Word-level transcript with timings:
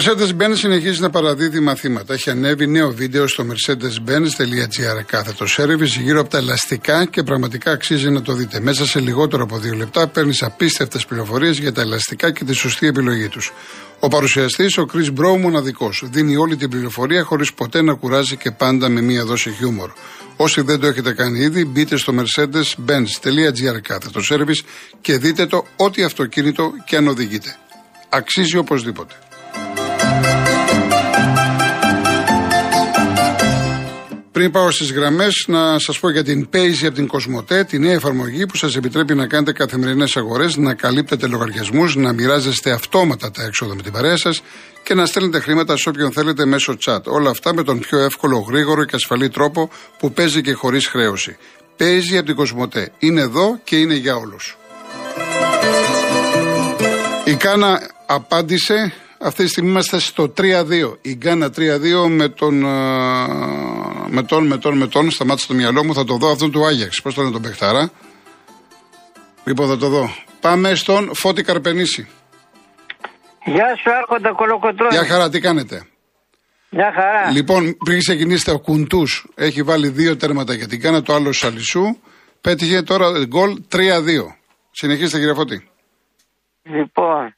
Mercedes-Benz 0.00 0.52
συνεχίζει 0.54 1.00
να 1.00 1.10
παραδίδει 1.10 1.60
μαθήματα. 1.60 2.14
Έχει 2.14 2.30
ανέβει 2.30 2.66
νέο 2.66 2.90
βίντεο 2.90 3.26
στο 3.26 3.46
mercedes-benz.gr 3.48 5.04
κάθετος 5.06 5.58
service 5.60 6.00
γύρω 6.02 6.20
από 6.20 6.30
τα 6.30 6.38
ελαστικά 6.38 7.04
και 7.04 7.22
πραγματικά 7.22 7.70
αξίζει 7.70 8.10
να 8.10 8.22
το 8.22 8.32
δείτε. 8.32 8.60
Μέσα 8.60 8.86
σε 8.86 9.00
λιγότερο 9.00 9.42
από 9.42 9.58
δύο 9.58 9.74
λεπτά 9.74 10.06
παίρνεις 10.08 10.42
απίστευτες 10.42 11.06
πληροφορίες 11.06 11.58
για 11.58 11.72
τα 11.72 11.80
ελαστικά 11.80 12.30
και 12.30 12.44
τη 12.44 12.52
σωστή 12.52 12.86
επιλογή 12.86 13.28
τους. 13.28 13.52
Ο 13.98 14.08
παρουσιαστής, 14.08 14.78
ο 14.78 14.86
Chris 14.92 15.12
Μπρόου, 15.12 15.38
μοναδικός. 15.38 16.02
Δίνει 16.10 16.36
όλη 16.36 16.56
την 16.56 16.70
πληροφορία 16.70 17.22
χωρίς 17.22 17.52
ποτέ 17.52 17.82
να 17.82 17.94
κουράζει 17.94 18.36
και 18.36 18.50
πάντα 18.50 18.88
με 18.88 19.00
μία 19.00 19.24
δόση 19.24 19.50
χιούμορ. 19.50 19.90
Όσοι 20.36 20.60
δεν 20.60 20.80
το 20.80 20.86
έχετε 20.86 21.12
κάνει 21.12 21.40
ήδη, 21.40 21.64
μπείτε 21.64 21.96
στο 21.96 22.14
mercedes-benz.gr 22.16 23.80
κάθετος 23.82 24.32
service 24.32 24.66
και 25.00 25.18
δείτε 25.18 25.46
το 25.46 25.64
ό,τι 25.76 26.02
αυτοκίνητο 26.02 26.72
και 26.84 26.96
αν 26.96 27.08
οδηγείτε. 27.08 27.56
Αξίζει 28.08 28.56
οπωσδήποτε. 28.56 29.14
Πριν 34.40 34.52
πάω 34.52 34.70
στις 34.70 34.92
γραμμές, 34.92 35.44
να 35.48 35.78
σας 35.78 35.98
πω 35.98 36.10
για 36.10 36.24
την 36.24 36.48
Paisy 36.52 36.84
από 36.84 36.94
την 36.94 37.06
Κοσμοτέ, 37.06 37.64
τη 37.64 37.78
νέα 37.78 37.92
εφαρμογή 37.92 38.46
που 38.46 38.56
σας 38.56 38.76
επιτρέπει 38.76 39.14
να 39.14 39.26
κάνετε 39.26 39.52
καθημερινές 39.52 40.16
αγορές, 40.16 40.56
να 40.56 40.74
καλύπτετε 40.74 41.26
λογαριασμούς, 41.26 41.96
να 41.96 42.12
μοιράζεστε 42.12 42.70
αυτόματα 42.70 43.30
τα 43.30 43.42
έξοδα 43.42 43.74
με 43.74 43.82
την 43.82 43.92
παρέα 43.92 44.16
σας 44.16 44.42
και 44.82 44.94
να 44.94 45.06
στέλνετε 45.06 45.40
χρήματα 45.40 45.76
σε 45.76 45.88
όποιον 45.88 46.12
θέλετε 46.12 46.44
μέσω 46.46 46.76
chat. 46.86 47.02
Όλα 47.04 47.30
αυτά 47.30 47.54
με 47.54 47.62
τον 47.62 47.78
πιο 47.78 47.98
εύκολο, 47.98 48.38
γρήγορο 48.38 48.84
και 48.84 48.96
ασφαλή 48.96 49.28
τρόπο 49.28 49.70
που 49.98 50.12
παίζει 50.12 50.40
και 50.40 50.52
χωρίς 50.52 50.86
χρέωση. 50.86 51.36
Paisy 51.78 52.16
από 52.16 52.26
την 52.26 52.34
Κοσμοτέ. 52.34 52.92
Είναι 52.98 53.20
εδώ 53.20 53.60
και 53.64 53.76
είναι 53.76 53.94
για 53.94 54.16
όλους. 54.16 54.58
Η 57.24 57.34
Κάνα 57.34 57.80
απάντησε 58.06 58.92
αυτή 59.20 59.42
τη 59.42 59.48
στιγμή 59.48 59.70
είμαστε 59.70 59.98
στο 59.98 60.32
3-2. 60.36 60.96
Η 61.00 61.14
Γκάνα 61.14 61.46
3-2 61.46 62.08
με 62.08 62.28
τον, 62.28 62.54
με 64.08 64.22
τον, 64.22 64.46
με 64.46 64.56
τον, 64.58 64.76
με 64.76 64.86
τον, 64.86 65.10
σταμάτησε 65.10 65.46
το 65.46 65.54
μυαλό 65.54 65.84
μου, 65.84 65.94
θα 65.94 66.04
το 66.04 66.16
δω 66.16 66.30
αυτόν 66.30 66.50
του 66.50 66.66
Άγιαξ. 66.66 67.02
Πώς 67.02 67.14
το 67.14 67.20
λένε 67.20 67.32
τον 67.32 67.42
Πεχτάρα. 67.42 67.90
Λοιπόν, 69.44 69.68
θα 69.68 69.76
το 69.76 69.88
δω. 69.88 70.10
Πάμε 70.40 70.74
στον 70.74 71.14
Φώτη 71.14 71.42
Καρπενήσι. 71.42 72.08
Γεια 73.44 73.76
σου, 73.76 73.90
Άρχοντα 73.90 74.32
Κολοκοτρώνη. 74.32 74.94
Γεια 74.94 75.06
χαρά, 75.06 75.28
τι 75.28 75.40
κάνετε; 75.40 75.86
Γεια 76.70 76.92
χαρά. 76.94 77.30
Λοιπόν, 77.30 77.76
πριν 77.84 77.98
ξεκινήσετε, 77.98 78.50
ο 78.50 78.58
Κουντούς 78.58 79.26
έχει 79.34 79.62
βάλει 79.62 79.88
δύο 79.88 80.16
τέρματα 80.16 80.54
για 80.54 80.68
την 80.68 80.80
Κάνα, 80.80 81.02
το 81.02 81.14
άλλο 81.14 81.32
Σαλισού. 81.32 81.96
Πέτυχε 82.40 82.82
τώρα 82.82 83.24
γκολ 83.26 83.62
3-2. 83.72 83.78
Συνεχίστε, 84.70 85.18
κύριε 85.18 85.34
Φώτη. 85.34 85.68
Λοιπόν, 86.62 87.36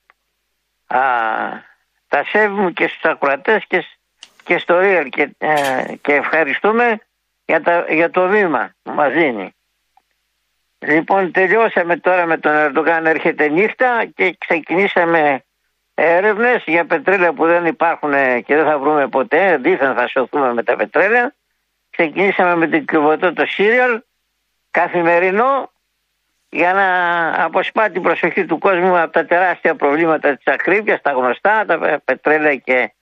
α, 0.87 0.99
τα 2.13 2.25
σέβη 2.25 2.55
μου 2.55 2.73
και 2.73 2.89
στους 2.89 3.05
ακροατές 3.05 3.65
και, 3.67 3.87
και 4.45 4.59
στο 4.59 4.79
Real 4.83 5.07
και, 5.11 5.31
ε, 5.39 5.85
και 6.01 6.15
ευχαριστούμε 6.15 6.99
για, 7.45 7.63
τα, 7.63 7.85
για 7.89 8.11
το 8.11 8.29
βήμα 8.29 8.75
που 8.83 8.93
μας 8.93 9.13
δίνει. 9.13 9.55
Λοιπόν, 10.79 11.33
τελειώσαμε 11.33 11.97
τώρα 11.97 12.27
με 12.27 12.39
τον 12.39 12.53
Ερντογάν 12.53 13.07
έρχεται 13.07 13.49
νύχτα 13.49 14.05
και 14.15 14.37
ξεκινήσαμε 14.39 15.45
έρευνες 15.95 16.63
για 16.67 16.85
πετρέλαια 16.85 17.33
που 17.33 17.47
δεν 17.47 17.67
υπάρχουν 17.67 18.13
και 18.45 18.57
δεν 18.57 18.65
θα 18.65 18.79
βρούμε 18.79 19.09
ποτέ, 19.09 19.57
δίθεν 19.57 19.95
θα 19.95 20.07
σωθούμε 20.07 20.55
με 20.55 20.63
τα 20.63 20.77
πετρέλαια. 20.77 21.35
Ξεκινήσαμε 21.91 22.57
με 22.57 22.67
την 22.67 22.87
κυβωτό 22.87 23.33
το 23.33 23.47
Σύριαλ, 23.47 24.01
καθημερινό 24.71 25.71
για 26.55 26.73
να 26.73 27.45
αποσπά 27.45 27.91
την 27.91 28.03
προσοχή 28.03 28.45
του 28.45 28.59
κόσμου 28.59 28.99
από 28.99 29.13
τα 29.13 29.25
τεράστια 29.25 29.75
προβλήματα 29.75 30.37
της 30.37 30.47
ακρίβειας, 30.47 31.01
τα 31.01 31.11
γνωστά, 31.11 31.65
τα 31.65 32.01
πετρέλαια 32.05 32.57
και 32.57 32.93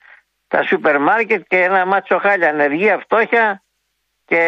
τα 0.49 0.63
σούπερ 0.63 0.99
μάρκετ 0.99 1.43
και 1.49 1.57
ένα 1.57 1.87
μάτσο 1.87 2.19
χάλια, 2.19 2.49
ανεργία, 2.49 2.99
φτώχεια 2.99 3.63
και 4.25 4.43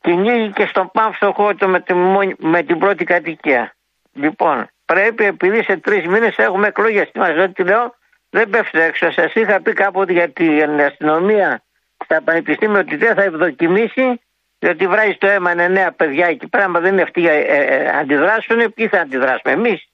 κυνήγη 0.00 0.52
και 0.52 0.66
στον 0.66 0.90
πάμφστοχο 0.92 1.50
με, 1.66 1.80
την, 1.80 1.96
με 2.38 2.62
την 2.62 2.78
πρώτη 2.78 3.04
κατοικία. 3.04 3.74
Λοιπόν, 4.12 4.70
πρέπει 4.84 5.24
επειδή 5.24 5.62
σε 5.62 5.76
τρεις 5.76 6.06
μήνες 6.06 6.36
έχουμε 6.36 6.66
εκλογές. 6.66 7.10
Τι 7.10 7.18
μα 7.18 7.48
τι 7.48 7.62
λέω, 7.62 7.94
δεν 8.30 8.50
πέφτει 8.50 8.80
έξω. 8.80 9.10
Σας 9.10 9.34
είχα 9.34 9.60
πει 9.60 9.72
κάποτε 9.72 10.12
για 10.12 10.30
την 10.30 10.80
αστυνομία 10.80 11.62
στα 12.04 12.22
πανεπιστήμια 12.22 12.80
ότι 12.80 12.96
δεν 12.96 13.14
θα 13.14 13.22
ευδοκιμήσει 13.22 14.20
διότι 14.58 14.86
βράζει 14.86 15.16
το 15.16 15.26
αίμα 15.26 15.52
είναι 15.52 15.68
νέα 15.68 15.92
παιδιά 15.92 16.26
εκεί 16.26 16.46
πέρα, 16.46 16.68
μα 16.68 16.80
δεν 16.80 16.92
είναι 16.92 17.02
αυτοί 17.02 17.28
ε, 17.28 17.38
ε, 17.38 17.88
αντιδράσουν, 17.98 18.72
ποιοι 18.74 18.88
θα 18.88 19.00
αντιδράσουμε 19.00 19.52
εμείς. 19.52 19.88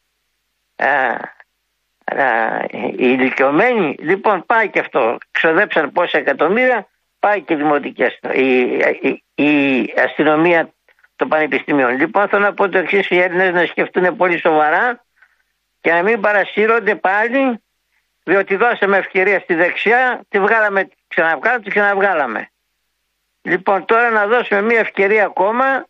οι 2.97 2.97
ηλικιωμένοι, 2.97 3.97
λοιπόν 3.99 4.47
πάει 4.47 4.69
και 4.69 4.79
αυτό. 4.79 5.19
Ξοδέψαν 5.31 5.93
πόσα 5.93 6.19
εκατομμύρια, 6.19 6.89
πάει 7.19 7.41
και 7.41 7.57
δημοτικέ. 7.57 8.19
Η, 8.33 8.61
η, 9.01 9.45
η, 9.45 9.93
αστυνομία 10.05 10.73
των 11.17 11.29
πανεπιστημίων. 11.29 11.97
Λοιπόν, 11.97 12.29
θέλω 12.29 12.43
να 12.43 12.55
πω 12.55 12.69
το 12.69 12.79
εξής: 12.79 13.11
οι 13.11 13.19
Έλληνες 13.19 13.53
να 13.53 13.67
σκεφτούν 13.67 14.17
πολύ 14.17 14.41
σοβαρά 14.41 15.05
και 15.81 15.93
να 15.93 16.03
μην 16.03 16.21
παρασύρονται 16.21 16.95
πάλι, 16.95 17.63
διότι 18.25 18.57
δώσαμε 18.57 18.97
ευκαιρία 18.97 19.41
στη 19.41 19.55
δεξιά, 19.55 20.21
τη 20.29 20.41
βγάλαμε, 20.41 20.89
ξαναβγάλαμε, 21.09 21.63
τη 21.63 21.71
ξαναβγάλαμε. 21.71 22.49
Λοιπόν, 23.47 23.85
τώρα 23.85 24.11
να 24.11 24.27
δώσουμε 24.27 24.63
μια 24.63 24.79
ευκαιρία 24.79 25.25
ακόμα 25.25 25.87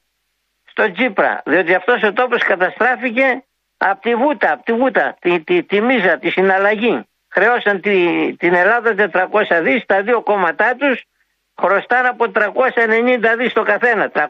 στον 0.64 0.92
Τσίπρα. 0.92 1.42
Διότι 1.44 1.74
αυτός 1.74 2.02
ο 2.02 2.12
τόπος 2.12 2.42
καταστράφηκε 2.42 3.44
από 3.76 4.00
τη 4.00 4.14
βούτα, 4.14 4.52
από 4.52 4.62
τη 4.64 4.72
βούτα, 4.72 5.16
τη, 5.20 5.40
τη, 5.40 5.62
τη 5.62 5.80
μίζα, 5.80 6.18
τη 6.18 6.30
συναλλαγή. 6.30 7.08
Χρεώσαν 7.28 7.80
τη, 7.80 8.36
την 8.36 8.54
Ελλάδα 8.54 9.10
400 9.12 9.60
δις, 9.62 9.84
τα 9.86 10.02
δύο 10.02 10.22
κόμματά 10.22 10.74
τους 10.76 11.02
χρωστάνε 11.60 12.08
από 12.08 12.24
390 12.34 13.34
δις 13.38 13.52
το 13.52 13.62
καθένα. 13.62 14.10
390 14.14 14.24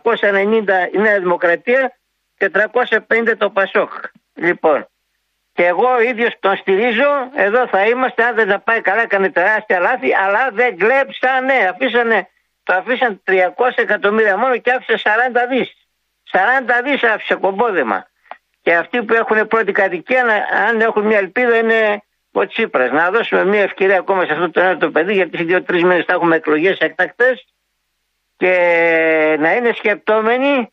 η 0.92 0.98
Νέα 0.98 1.18
Δημοκρατία 1.18 1.96
και 2.36 2.50
350 2.52 3.34
το 3.38 3.50
Πασόκ. 3.50 3.92
Λοιπόν, 4.34 4.86
και 5.52 5.66
εγώ 5.66 5.94
ο 5.94 6.00
ίδιος 6.00 6.36
τον 6.40 6.56
στηρίζω, 6.56 7.30
εδώ 7.34 7.68
θα 7.68 7.86
είμαστε, 7.86 8.24
αν 8.24 8.34
δεν 8.34 8.48
τα 8.48 8.58
πάει 8.58 8.80
καλά, 8.80 9.02
έκανε 9.02 9.30
τεράστια 9.30 9.78
λάθη, 9.80 10.14
αλλά 10.14 10.50
δεν 10.52 10.78
κλέψανε, 10.78 11.54
αφήσανε 11.70 12.28
το 12.64 12.74
αφήσαν 12.74 13.22
300 13.26 13.32
εκατομμύρια 13.74 14.36
μόνο 14.36 14.56
και 14.56 14.70
άφησε 14.70 15.00
40 15.04 15.46
δις. 15.50 15.76
40 16.30 16.38
δις 16.84 17.02
άφησε 17.02 17.34
κομπόδεμα. 17.34 18.08
Και 18.62 18.74
αυτοί 18.74 19.02
που 19.02 19.14
έχουν 19.14 19.46
πρώτη 19.46 19.72
κατοικία, 19.72 20.46
αν 20.68 20.80
έχουν 20.80 21.02
μια 21.06 21.18
ελπίδα, 21.18 21.56
είναι 21.56 22.02
ο 22.32 22.46
Τσίπρας. 22.46 22.90
Να 22.90 23.10
δώσουμε 23.10 23.44
μια 23.44 23.62
ευκαιρία 23.62 23.98
ακόμα 23.98 24.24
σε 24.24 24.32
αυτό 24.32 24.50
το 24.50 24.60
νέο 24.60 24.76
το 24.76 24.90
παιδί, 24.90 25.12
γιατί 25.12 25.36
σε 25.36 25.42
δύο-τρεις 25.42 25.82
μήνες 25.82 26.04
θα 26.04 26.12
έχουμε 26.12 26.36
εκλογές 26.36 26.78
εκτακτές 26.78 27.44
και 28.36 28.52
να 29.40 29.54
είναι 29.54 29.72
σκεπτόμενοι 29.72 30.72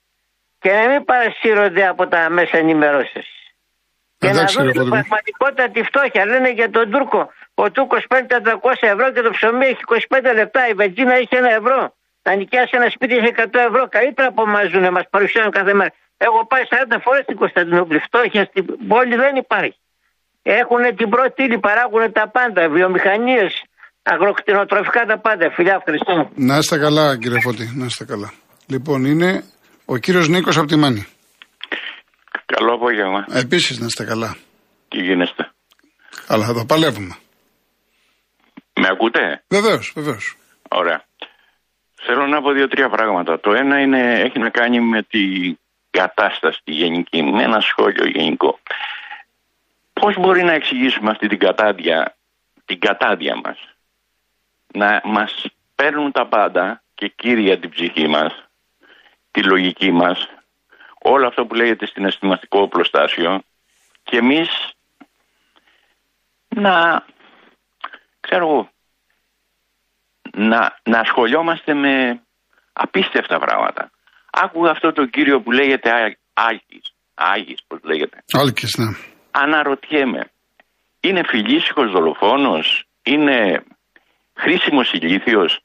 και 0.59 0.71
να 0.71 0.87
μην 0.87 1.05
παρασύρονται 1.05 1.87
από 1.87 2.07
τα 2.07 2.29
μέσα 2.29 2.57
ενημέρωση. 2.57 3.23
Και 4.17 4.31
να 4.31 4.43
δουν 4.43 4.71
την 4.71 4.89
πραγματικότητα 4.89 5.69
τη 5.69 5.83
φτώχεια. 5.83 6.25
Λένε 6.25 6.49
για 6.49 6.69
τον 6.69 6.91
Τούρκο 6.91 7.31
ο 7.63 7.65
Τούκος 7.75 8.03
παίρνει 8.09 8.27
400 8.29 8.93
ευρώ 8.93 9.05
και 9.13 9.21
το 9.27 9.31
ψωμί 9.37 9.65
έχει 9.71 9.83
25 9.87 10.31
λεπτά. 10.39 10.61
Η 10.71 10.73
βενζίνα 10.81 11.13
έχει 11.21 11.35
ένα 11.41 11.51
ευρώ. 11.59 11.79
Να 12.25 12.31
νοικιάσει 12.39 12.73
ένα 12.79 12.89
σπίτι 12.95 13.13
έχει 13.19 13.31
100 13.37 13.59
ευρώ. 13.69 13.81
Καλύτερα 13.97 14.27
από 14.33 14.41
εμά 14.47 14.61
ζουν, 14.71 14.85
μας 14.97 15.05
παρουσιάζουν 15.13 15.51
κάθε 15.59 15.73
μέρα. 15.79 15.91
Έχω 16.25 16.39
πάει 16.51 16.63
40 16.69 16.97
φορές 17.05 17.23
στην 17.27 17.37
Κωνσταντινούπολη. 17.41 17.99
Φτώχεια 18.07 18.43
στην 18.49 18.63
πόλη 18.91 19.15
δεν 19.23 19.33
υπάρχει. 19.45 19.79
Έχουν 20.59 20.83
την 20.99 21.09
πρώτη 21.13 21.43
ύλη, 21.43 21.57
παράγουν 21.67 22.03
τα 22.11 22.25
πάντα. 22.35 22.61
Βιομηχανίες, 22.69 23.51
αγροκτηνοτροφικά 24.13 25.01
τα 25.11 25.17
πάντα. 25.25 25.45
Φιλιά, 25.55 25.75
ευχαριστώ. 25.79 26.13
Να 26.49 26.57
είστε 26.57 26.77
καλά, 26.85 27.17
κύριε 27.21 27.39
Φώτη, 27.45 27.65
να 27.79 27.85
είστε 27.85 28.05
καλά. 28.11 28.29
Λοιπόν, 28.73 28.99
είναι 29.05 29.29
ο 29.85 29.97
κύριος 29.97 30.27
Νίκος 30.27 30.57
από 30.57 30.67
τη 30.67 30.75
Μάνη. 30.75 31.03
Καλό 32.53 32.71
απόγευμα. 32.73 33.25
Επίσης, 33.43 33.79
να 33.79 33.85
είστε 33.85 34.03
καλά. 34.03 34.35
Τι 34.87 34.97
γίνεστε; 35.07 35.43
Αλλά 36.27 36.43
θα 36.45 36.53
το 36.53 36.65
παλεύουμε. 36.65 37.15
Με 38.81 38.87
ακούτε; 38.87 39.43
Βεβαίως, 39.49 39.91
βεβαίως. 39.95 40.37
Ωραία. 40.69 41.03
Θέλω 42.03 42.27
να 42.27 42.41
πω 42.41 42.51
δύο-τρία 42.51 42.89
πράγματα. 42.89 43.39
Το 43.39 43.53
ένα 43.53 43.79
είναι, 43.79 44.19
έχει 44.19 44.39
να 44.39 44.49
κάνει 44.49 44.79
με 44.79 45.03
την 45.03 45.57
κατάσταση 45.89 46.61
τη 46.63 46.71
γενική, 46.71 47.23
με 47.23 47.43
ένα 47.43 47.59
σχόλιο 47.59 48.05
γενικό. 48.05 48.59
Πώς 49.93 50.15
μπορεί 50.17 50.43
να 50.43 50.53
εξηγήσουμε 50.53 51.09
αυτή 51.09 51.27
την 51.27 51.39
κατάδια, 51.39 52.15
την 52.65 52.79
κατάδια 52.79 53.35
μας, 53.43 53.57
να 54.73 55.01
μας 55.03 55.45
παίρνουν 55.75 56.11
τα 56.11 56.27
πάντα 56.27 56.81
και 56.95 57.07
κύρια 57.07 57.59
την 57.59 57.69
ψυχή 57.69 58.07
μας, 58.07 58.33
τη 59.31 59.43
λογική 59.43 59.91
μας, 59.91 60.27
όλο 61.01 61.27
αυτό 61.27 61.45
που 61.45 61.55
λέγεται 61.55 61.85
στην 61.85 62.05
αισθηματικό 62.05 62.61
οπλοστάσιο 62.61 63.41
και 64.03 64.17
εμείς 64.17 64.49
να 66.47 67.05
ξέρω 68.21 68.47
εγώ, 68.47 68.69
να, 70.33 70.79
να 70.83 70.99
ασχολιόμαστε 70.99 71.73
με 71.73 72.21
απίστευτα 72.73 73.37
πράγματα. 73.39 73.91
Άκουγα 74.31 74.71
αυτό 74.71 74.91
το 74.91 75.05
κύριο 75.05 75.41
που 75.41 75.51
λέγεται 75.51 75.89
Άγης, 76.33 76.93
Άγης 77.13 77.59
πώς 77.67 77.79
λέγεται. 77.83 78.23
Άλκης, 78.31 78.77
ναι. 78.77 78.85
Αναρωτιέμαι, 79.31 80.31
είναι 80.99 81.21
φιλήσυχος 81.27 81.91
δολοφόνος, 81.91 82.85
είναι 83.03 83.63
χρήσιμος 84.33 84.91
ηλίθιος, 84.91 85.59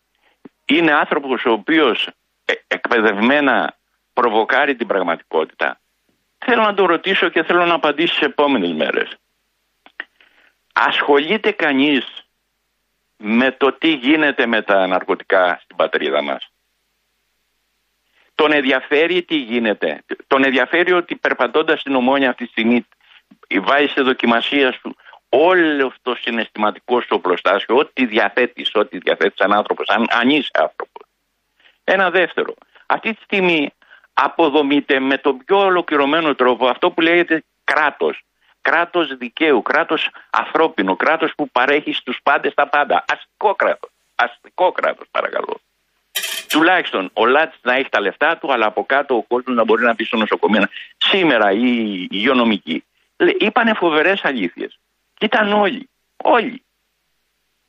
είναι 0.66 0.92
άνθρωπος 0.92 1.44
ο 1.44 1.52
οποίος 1.52 2.08
ε, 2.44 2.52
εκπαιδευμένα 2.66 3.76
προβοκάρει 4.12 4.76
την 4.76 4.86
πραγματικότητα. 4.86 5.80
Θέλω 6.38 6.62
να 6.62 6.74
το 6.74 6.86
ρωτήσω 6.86 7.28
και 7.28 7.42
θέλω 7.42 7.64
να 7.66 7.74
απαντήσει 7.74 8.14
σε 8.14 8.24
επόμενες 8.24 8.72
μέρες. 8.72 9.16
Ασχολείται 10.72 11.52
κανείς 11.52 12.25
με 13.16 13.52
το 13.52 13.72
τι 13.72 13.88
γίνεται 13.88 14.46
με 14.46 14.62
τα 14.62 14.86
ναρκωτικά 14.86 15.58
στην 15.62 15.76
πατρίδα 15.76 16.22
μας. 16.22 16.50
Τον 18.34 18.52
ενδιαφέρει 18.52 19.22
τι 19.22 19.36
γίνεται. 19.36 20.04
Τον 20.26 20.44
ενδιαφέρει 20.44 20.92
ότι 20.92 21.16
περπατώντας 21.16 21.80
στην 21.80 21.94
ομόνια 21.94 22.30
αυτή 22.30 22.44
τη 22.44 22.50
στιγμή 22.50 22.86
βάζει 23.62 23.86
σε 23.86 24.02
δοκιμασίας 24.02 24.74
σου 24.74 24.96
όλος 25.28 25.94
το 26.02 26.14
συναισθηματικό 26.14 27.00
σου 27.00 27.08
οπλοστάσιο, 27.10 27.76
ό,τι 27.76 28.06
διαθέτεις, 28.06 28.70
ό,τι 28.74 28.98
διαθέτεις 28.98 29.36
σαν 29.36 29.52
άνθρωπος, 29.52 29.88
αν, 29.88 30.06
αν 30.10 30.28
είσαι 30.28 30.50
άνθρωπος. 30.54 31.06
Ένα 31.84 32.10
δεύτερο. 32.10 32.54
Αυτή 32.86 33.14
τη 33.14 33.22
στιγμή 33.22 33.70
αποδομείται 34.12 35.00
με 35.00 35.18
τον 35.18 35.38
πιο 35.44 35.58
ολοκληρωμένο 35.58 36.34
τρόπο 36.34 36.68
αυτό 36.68 36.90
που 36.90 37.00
λέγεται 37.00 37.44
κράτος. 37.64 38.24
Κράτος 38.68 39.16
δικαίου, 39.16 39.62
κράτος 39.62 40.10
ανθρώπινο, 40.30 40.96
κράτος 40.96 41.32
που 41.36 41.50
παρέχει 41.50 41.92
στους 41.92 42.18
πάντες 42.22 42.54
τα 42.54 42.68
πάντα. 42.68 43.04
Αστικό 43.12 43.54
κράτος. 43.54 43.90
Αστικό 44.14 44.72
κράτος 44.72 45.06
παρακαλώ. 45.10 45.60
Τουλάχιστον 46.48 47.10
ο 47.12 47.26
Λάτς 47.26 47.56
να 47.62 47.74
έχει 47.74 47.88
τα 47.88 48.00
λεφτά 48.00 48.36
του, 48.36 48.52
αλλά 48.52 48.66
από 48.66 48.84
κάτω 48.84 49.16
ο 49.16 49.22
κόσμος 49.22 49.56
να 49.56 49.64
μπορεί 49.64 49.82
να 49.84 49.94
πει 49.94 50.04
στο 50.04 50.16
νοσοκομείο. 50.16 50.66
Σήμερα 50.96 51.50
οι 51.50 52.06
υγειονομικοί 52.10 52.84
είπανε 53.38 53.74
φοβερές 53.74 54.24
αλήθειες. 54.24 54.78
Ήταν 55.20 55.52
όλοι. 55.52 55.88
Όλοι. 56.16 56.62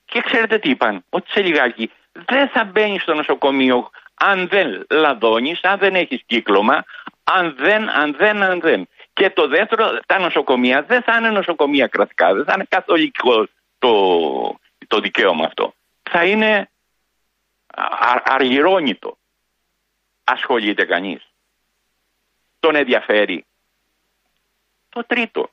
Και 0.06 0.22
ξέρετε 0.22 0.58
τι 0.58 0.70
είπαν, 0.70 1.04
ότι 1.10 1.32
σε 1.32 1.42
λιγάκι 1.42 1.92
δεν 2.12 2.48
θα 2.48 2.64
μπαίνεις 2.64 3.02
στο 3.02 3.14
νοσοκομείο 3.14 3.90
αν 4.14 4.48
δεν 4.48 4.86
λαδώνεις, 4.90 5.60
αν 5.64 5.78
δεν 5.78 5.96
έχεις 5.96 6.22
κύκλωμα, 6.26 6.86
αν 7.24 7.56
δεν, 7.58 7.90
αν 7.90 8.16
δεν, 8.18 8.44
αν 8.44 8.60
δεν. 8.60 8.88
Και 9.18 9.30
το 9.30 9.48
δεύτερο, 9.48 10.00
τα 10.06 10.20
νοσοκομεία 10.20 10.84
δεν 10.84 11.02
θα 11.02 11.18
είναι 11.18 11.30
νοσοκομεία 11.30 11.88
κρατικά, 11.88 12.34
δεν 12.34 12.46
θα 12.46 12.54
είναι 12.54 12.66
καθολικό 12.70 13.48
το, 13.80 14.60
το 14.88 15.00
δικαίωμα 15.00 15.46
αυτό. 15.46 15.74
Θα 16.10 16.26
είναι 16.26 16.70
αργυρώνητο. 18.24 19.18
Ασχολείται 20.24 20.86
κανείς. 20.86 21.28
Τον 22.60 22.76
ενδιαφέρει. 22.76 23.46
Το 24.90 25.04
τρίτο. 25.08 25.50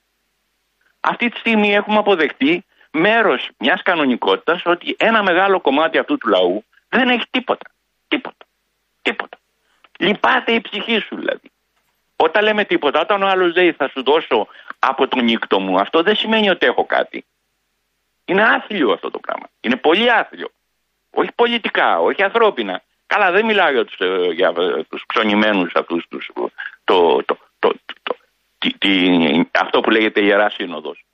Αυτή 1.01 1.29
τη 1.29 1.39
στιγμή 1.39 1.75
έχουμε 1.75 1.99
αποδεχτεί 1.99 2.65
μέρος 2.91 3.51
μιας 3.59 3.83
κανονικότητας 3.83 4.63
ότι 4.65 4.97
ένα 4.99 5.23
μεγάλο 5.23 5.61
κομμάτι 5.61 5.99
αυτού 5.99 6.19
του 6.19 6.29
λαού 6.29 6.65
δεν 6.89 7.09
έχει 7.09 7.27
τίποτα. 7.31 7.71
Τίποτα. 8.09 8.47
Τίποτα. 9.03 9.39
Λυπάται 9.99 10.53
η 10.53 10.61
ψυχή 10.61 10.99
σου 10.99 11.17
δηλαδή. 11.17 11.53
Όταν 12.17 12.45
λέμε 12.45 12.65
τίποτα, 12.65 13.01
όταν 13.01 13.23
ο 13.23 13.27
άλλος 13.27 13.55
λέει 13.55 13.73
θα 13.73 13.89
σου 13.89 14.03
δώσω 14.03 14.47
από 14.79 15.09
τον 15.09 15.25
νύκτο 15.25 15.61
μου, 15.61 15.81
αυτό 15.81 16.03
δεν 16.03 16.17
σημαίνει 16.17 16.51
ότι 16.51 16.67
έχω 16.67 16.85
κάτι. 16.85 17.25
Είναι 18.25 18.43
άθλιο 18.43 18.93
αυτό 18.93 19.11
το 19.11 19.19
πράγμα. 19.19 19.49
Είναι 19.61 19.77
πολύ 19.77 20.13
άθλιο. 20.13 20.49
Όχι 21.11 21.33
πολιτικά, 21.35 22.01
όχι 22.01 22.23
ανθρώπινα. 22.23 22.83
Καλά, 23.07 23.31
δεν 23.31 23.45
μιλάω 23.45 23.71
για 23.71 23.85
τους, 23.85 23.99
ε, 23.99 24.31
για 24.33 24.53
ε, 24.57 24.83
τους 24.83 25.07
ξονημένους 25.07 25.75
αυτούς, 25.75 26.07
τους, 26.09 26.31
το, 26.85 27.23
το, 27.25 27.39
το, 27.59 27.73
το, 28.03 28.17
αυτό 29.61 29.81
που 29.81 29.91
λέγεται 29.91 30.21
Ιερά 30.21 30.51
Σύνοδος. 30.51 31.05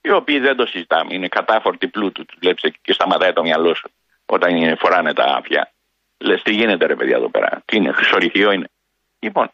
Οι 0.00 0.10
οποίοι 0.10 0.38
δεν 0.38 0.56
το 0.56 0.66
συζητάμε, 0.66 1.14
είναι 1.14 1.28
κατάφορτοι 1.28 1.88
πλούτου, 1.88 2.24
τους 2.24 2.36
βλέπεις 2.40 2.72
και 2.82 2.92
σταματάει 2.92 3.32
το 3.32 3.42
μυαλό 3.42 3.74
σου 3.74 3.90
όταν 4.26 4.76
φοράνε 4.78 5.12
τα 5.12 5.24
άφια. 5.24 5.72
Λες, 6.18 6.42
τι 6.42 6.52
γίνεται 6.52 6.86
ρε 6.86 6.96
παιδιά 6.96 7.16
εδώ 7.16 7.28
πέρα. 7.28 7.62
Τι 7.64 7.76
είναι, 7.76 7.92
χρυσορυχείο 7.92 8.52
είναι. 8.52 8.70
Λοιπόν, 9.18 9.50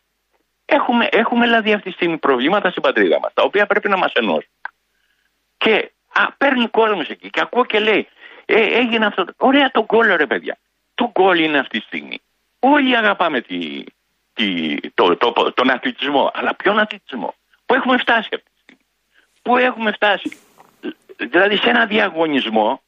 έχουμε, 0.71 1.09
έχουμε 1.11 1.45
δηλαδή 1.45 1.73
αυτή 1.73 1.89
τη 1.89 1.95
στιγμή 1.95 2.19
προβλήματα 2.19 2.71
στην 2.71 2.83
πατρίδα 2.83 3.21
μας, 3.21 3.33
τα 3.35 3.43
οποία 3.43 3.67
πρέπει 3.67 3.89
να 3.89 3.97
μας 3.97 4.13
ενώσουν. 4.13 4.51
Και 5.57 5.93
α, 6.13 6.33
παίρνει 6.33 6.69
κόσμος 6.69 7.09
εκεί 7.09 7.31
και 7.31 7.41
ακούω 7.41 7.65
και 7.65 7.79
λέει, 7.81 8.09
ε, 8.45 8.79
έγινε 8.79 9.07
αυτό. 9.07 9.25
Ωραία 9.37 9.71
το 9.71 9.85
γκολ, 9.85 10.17
ρε 10.17 10.27
παιδιά. 10.27 10.59
Το 10.95 11.11
γκολ 11.11 11.39
είναι 11.39 11.59
αυτή 11.59 11.79
τη 11.79 11.85
στιγμή. 11.85 12.21
Όλοι 12.59 12.97
αγαπάμε 12.97 13.41
τη, 13.41 13.85
τη, 14.33 14.77
το, 14.95 15.17
το, 15.17 15.33
το, 15.33 15.53
τον 15.53 15.71
αθλητισμό. 15.71 16.31
Αλλά 16.35 16.55
ποιον 16.55 16.79
αθλητισμό; 16.79 17.35
Πού 17.67 17.75
έχουμε 17.75 17.97
φτάσει 17.99 18.29
αυτή 18.33 18.51
τη 18.55 18.61
στιγμή. 18.63 18.85
Πού 19.43 19.57
έχουμε 19.57 19.93
φτάσει. 19.93 20.37
Δηλαδή 21.17 21.57
σε 21.57 21.69
ένα 21.69 21.87
διαγωνισμό, 21.87 22.83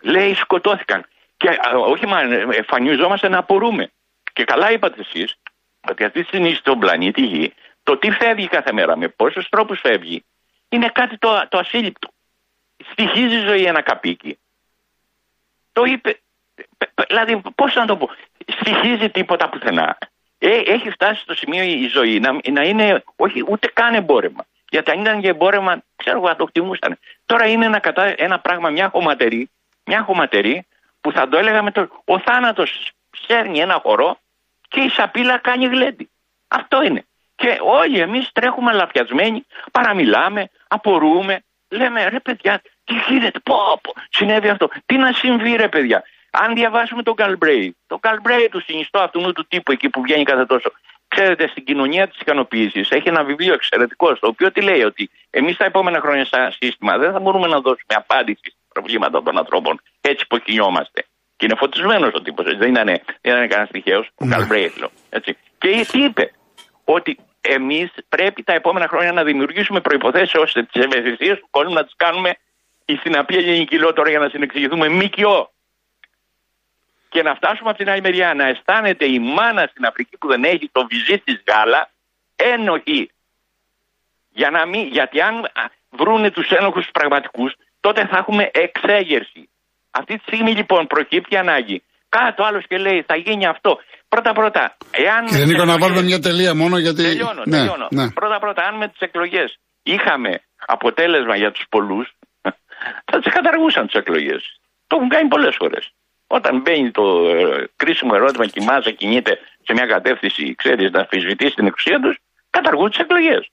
λέει 0.00 0.34
σκοτώθηκαν. 0.34 1.06
Και 1.36 1.58
όχι 1.86 2.06
μα 2.06 2.20
εμφανιζόμαστε 2.56 3.28
να 3.28 3.38
απορούμε. 3.38 3.90
Και 4.32 4.44
καλά 4.44 4.72
είπατε 4.72 5.00
εσείς 5.00 5.36
ότι 5.90 6.04
αυτή 6.04 6.20
τη 6.20 6.26
στιγμή 6.26 6.54
στον 6.54 6.78
πλανήτη 6.78 7.22
Γη 7.22 7.54
το 7.82 7.96
τι 7.96 8.10
φεύγει 8.10 8.48
κάθε 8.48 8.72
μέρα, 8.72 8.96
με 8.96 9.08
πόσου 9.08 9.48
τρόπου 9.48 9.74
φεύγει, 9.74 10.24
είναι 10.68 10.88
κάτι 10.88 11.18
το, 11.18 11.46
το 11.48 11.58
ασύλληπτο. 11.58 12.08
Στοιχίζει 12.90 13.36
η 13.36 13.44
ζωή 13.46 13.64
ένα 13.64 13.82
καπίκι. 13.82 14.38
Το 15.72 15.84
είπε. 15.84 16.20
Δηλαδή, 17.08 17.42
πώ 17.54 17.66
να 17.74 17.86
το 17.86 17.96
πω. 17.96 18.10
Στοιχίζει 18.46 19.10
τίποτα 19.10 19.48
πουθενά. 19.48 19.98
Ε, 20.38 20.56
έχει 20.56 20.90
φτάσει 20.90 21.20
στο 21.20 21.34
σημείο 21.34 21.62
η 21.62 21.86
ζωή 21.86 22.20
να, 22.20 22.38
να 22.50 22.62
είναι 22.62 23.02
όχι 23.16 23.44
ούτε 23.48 23.70
καν 23.72 23.94
εμπόρευμα. 23.94 24.46
Γιατί 24.68 24.90
αν 24.90 25.00
ήταν 25.00 25.18
για 25.18 25.30
εμπόρευμα, 25.30 25.82
ξέρω 25.96 26.18
εγώ, 26.18 26.36
το 26.36 26.46
χτιμούσαν. 26.46 26.98
Τώρα 27.26 27.46
είναι 27.46 27.64
ένα, 27.64 27.78
κατά, 27.78 28.14
ένα 28.16 28.40
πράγμα, 28.40 28.70
μια 28.70 28.88
χωματερή, 28.88 29.50
μια 29.84 30.02
χωματερή 30.02 30.66
που 31.00 31.12
θα 31.12 31.28
το 31.28 31.38
έλεγα 31.38 31.62
με 31.62 31.70
το. 31.70 32.02
Ο 32.04 32.18
θάνατο 32.18 32.64
σέρνει 33.26 33.58
ένα 33.58 33.80
χορό 33.82 34.18
και 34.72 34.80
η 34.80 34.88
σαπίλα 34.88 35.38
κάνει 35.38 35.66
γλέντι. 35.66 36.10
Αυτό 36.48 36.82
είναι. 36.82 37.04
Και 37.34 37.58
όλοι 37.60 37.98
εμείς 37.98 38.32
τρέχουμε 38.32 38.72
λαφιασμένοι, 38.72 39.46
παραμιλάμε, 39.72 40.50
απορούμε, 40.68 41.44
λέμε 41.68 42.08
ρε 42.08 42.20
παιδιά, 42.20 42.62
τι 42.84 42.94
γίνεται, 43.08 43.38
πω, 43.38 43.80
πω, 43.82 43.92
συνέβη 44.10 44.48
αυτό. 44.48 44.68
Τι 44.86 44.96
να 44.96 45.12
συμβεί 45.12 45.56
ρε 45.56 45.68
παιδιά. 45.68 46.02
Αν 46.30 46.54
διαβάσουμε 46.54 47.02
τον 47.02 47.14
Καλμπρέι, 47.14 47.76
το 47.86 47.98
Καλμπρέι 47.98 48.48
του 48.48 48.60
συνιστό 48.60 48.98
αυτού 48.98 49.32
του 49.32 49.46
τύπου 49.48 49.72
εκεί 49.72 49.88
που 49.88 50.02
βγαίνει 50.02 50.24
κάθε 50.24 50.46
τόσο. 50.46 50.72
Ξέρετε, 51.08 51.48
στην 51.48 51.64
κοινωνία 51.64 52.08
της 52.08 52.20
ικανοποίησης 52.20 52.90
έχει 52.90 53.08
ένα 53.08 53.24
βιβλίο 53.24 53.52
εξαιρετικό, 53.52 54.14
το 54.14 54.26
οποίο 54.26 54.52
τι 54.52 54.60
λέει 54.60 54.82
ότι 54.82 55.10
εμείς 55.30 55.56
τα 55.56 55.64
επόμενα 55.64 56.00
χρόνια 56.00 56.24
σαν 56.24 56.52
σύστημα 56.60 56.98
δεν 56.98 57.12
θα 57.12 57.20
μπορούμε 57.20 57.46
να 57.46 57.60
δώσουμε 57.60 57.94
απάντηση 57.94 58.40
στα 58.44 58.72
προβλήματα 58.72 59.22
των 59.22 59.38
ανθρώπων 59.38 59.80
έτσι 60.00 60.26
που 60.26 60.38
κινιόμαστε. 60.38 61.04
Και 61.42 61.48
είναι 61.48 61.60
φωτισμένος 61.60 62.12
ο 62.14 62.22
τύπος, 62.22 62.56
δεν 62.56 62.68
είναι, 62.68 63.02
δεν 63.20 63.36
είναι 63.36 63.46
κανένας 63.46 63.70
τυχαίος, 63.70 64.10
ο 64.14 64.24
ναι. 64.24 64.34
Καλμπρέιτλο. 64.34 64.90
Και 65.22 65.36
τι 65.58 66.02
είπε, 66.02 66.32
ότι 66.84 67.18
εμείς 67.40 67.90
πρέπει 68.08 68.42
τα 68.42 68.52
επόμενα 68.52 68.88
χρόνια 68.88 69.12
να 69.12 69.24
δημιουργήσουμε 69.24 69.80
προποθέσει 69.80 70.38
ώστε 70.38 70.62
τις 70.62 70.84
ευαισθησίες 70.84 71.38
του 71.38 71.48
κόσμου 71.50 71.72
να 71.72 71.84
τις 71.84 71.94
κάνουμε 71.96 72.36
στην 72.98 73.16
απλή 73.16 73.36
ελληνική 73.36 73.78
τώρα 73.78 74.10
για 74.10 74.18
να 74.18 74.28
συνεξηγηθούμε 74.28 74.88
ΜΚΟ. 74.88 75.52
Και 77.08 77.22
να 77.22 77.34
φτάσουμε 77.34 77.68
από 77.68 77.78
την 77.78 77.90
άλλη 77.90 78.00
μεριά 78.00 78.34
να 78.34 78.46
αισθάνεται 78.46 79.04
η 79.04 79.18
μάνα 79.18 79.66
στην 79.70 79.84
Αφρική 79.84 80.16
που 80.16 80.28
δεν 80.28 80.44
έχει 80.44 80.68
το 80.72 80.86
βυζί 80.86 81.18
της 81.18 81.42
γάλα 81.46 81.90
ένοχη. 82.36 83.10
Για 84.30 84.50
να 84.50 84.66
μην, 84.66 84.86
γιατί 84.86 85.20
αν 85.20 85.50
βρούνε 85.90 86.30
τους 86.30 86.50
ένοχους 86.50 86.82
τους 86.82 86.92
πραγματικούς, 86.92 87.54
τότε 87.80 88.06
θα 88.06 88.16
έχουμε 88.16 88.50
εξέγερση. 88.52 89.48
Αυτή 89.98 90.14
τη 90.16 90.22
στιγμή 90.26 90.52
λοιπόν 90.60 90.86
προκύπτει 90.86 91.36
ανάγκη. 91.36 91.82
Κάτω 92.08 92.44
άλλο 92.44 92.60
και 92.68 92.76
λέει 92.76 93.04
θα 93.06 93.16
γίνει 93.16 93.46
αυτό. 93.46 93.78
Πρώτα 94.08 94.32
πρώτα, 94.32 94.76
εάν. 94.90 95.26
Κύριε 95.26 95.44
Νίκο, 95.44 95.64
να 95.64 95.78
βάλουμε 95.78 96.02
μια 96.02 96.20
τελεία 96.20 96.54
μόνο 96.54 96.78
γιατί. 96.78 97.02
Τελειώνω, 97.02 97.42
ναι, 97.44 97.56
τελειώνω. 97.56 97.86
Ναι. 97.90 98.10
Πρώτα 98.10 98.38
πρώτα, 98.38 98.62
αν 98.68 98.74
με 98.76 98.88
τις 98.88 99.00
εκλογές 99.00 99.58
είχαμε 99.82 100.42
αποτέλεσμα 100.66 101.36
για 101.36 101.50
τους 101.50 101.64
πολλούς, 101.68 102.06
θα 103.10 103.16
τις 103.20 103.32
καταργούσαν 103.32 103.86
τις 103.86 103.94
εκλογές. 103.94 104.42
Το 104.86 104.96
έχουν 104.96 105.08
κάνει 105.08 105.28
πολλές 105.28 105.54
φορές. 105.58 105.84
Όταν 106.26 106.60
μπαίνει 106.60 106.90
το 106.90 107.04
ε, 107.28 107.68
κρίσιμο 107.76 108.12
ερώτημα 108.14 108.46
και 108.46 108.60
η 108.62 108.64
μάζα 108.64 108.90
κινείται 108.90 109.38
σε 109.66 109.72
μια 109.72 109.86
κατεύθυνση, 109.86 110.54
ξέρεις, 110.54 110.90
να 110.90 111.00
αμφισβητήσει 111.00 111.54
την 111.54 111.66
εξουσία 111.66 112.00
τους, 112.00 112.16
καταργούν 112.50 112.90
τις 112.90 112.98
εκλογές. 112.98 113.50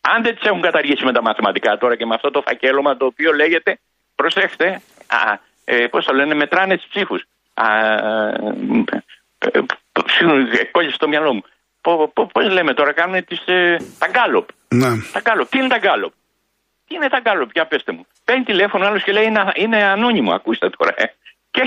Αν 0.00 0.22
δεν 0.22 0.34
τις 0.34 0.44
έχουν 0.44 0.60
καταργήσει 0.60 1.04
με 1.04 1.12
τα 1.12 1.22
μαθηματικά 1.22 1.76
τώρα 1.76 1.96
και 1.96 2.06
με 2.06 2.14
αυτό 2.14 2.30
το 2.30 2.40
φακέλωμα 2.46 2.96
το 2.96 3.04
οποίο 3.04 3.32
λέγεται, 3.32 3.78
προσέξτε, 4.14 4.68
α, 4.70 4.80
ε, 5.64 5.86
πώς 5.90 6.04
το 6.04 6.12
λένε, 6.14 6.34
μετράνε 6.34 6.76
τις 6.76 6.86
ψήφους. 6.86 7.16
Κόλλησε 10.70 10.94
στο 10.94 11.08
μυαλό 11.08 11.34
μου. 11.34 11.42
Πώς 12.32 12.46
λέμε 12.52 12.74
τώρα, 12.74 12.92
κάνουν 12.92 13.24
τις, 13.24 13.42
ε, 13.46 13.76
τα 13.98 14.08
γκάλοπ. 14.10 14.48
Ναι. 14.68 14.90
Τα 15.12 15.20
γκάλοπ. 15.20 15.48
Τι 15.48 15.58
είναι 15.58 15.68
τα 15.68 15.78
γκάλοπ. 15.78 16.12
Τι 16.86 16.94
είναι 16.94 17.08
τα 17.08 17.20
γκάλοπ, 17.22 17.50
για 17.52 17.66
πέστε 17.66 17.92
μου. 17.92 18.06
Παίρνει 18.24 18.44
τηλέφωνο 18.44 18.86
άλλος 18.86 19.02
και 19.02 19.12
λέει 19.12 19.24
είναι, 19.24 19.42
είναι 19.54 19.84
ανώνυμο, 19.84 20.32
ακούστε 20.32 20.70
τώρα. 20.78 20.94
Ε. 20.96 21.04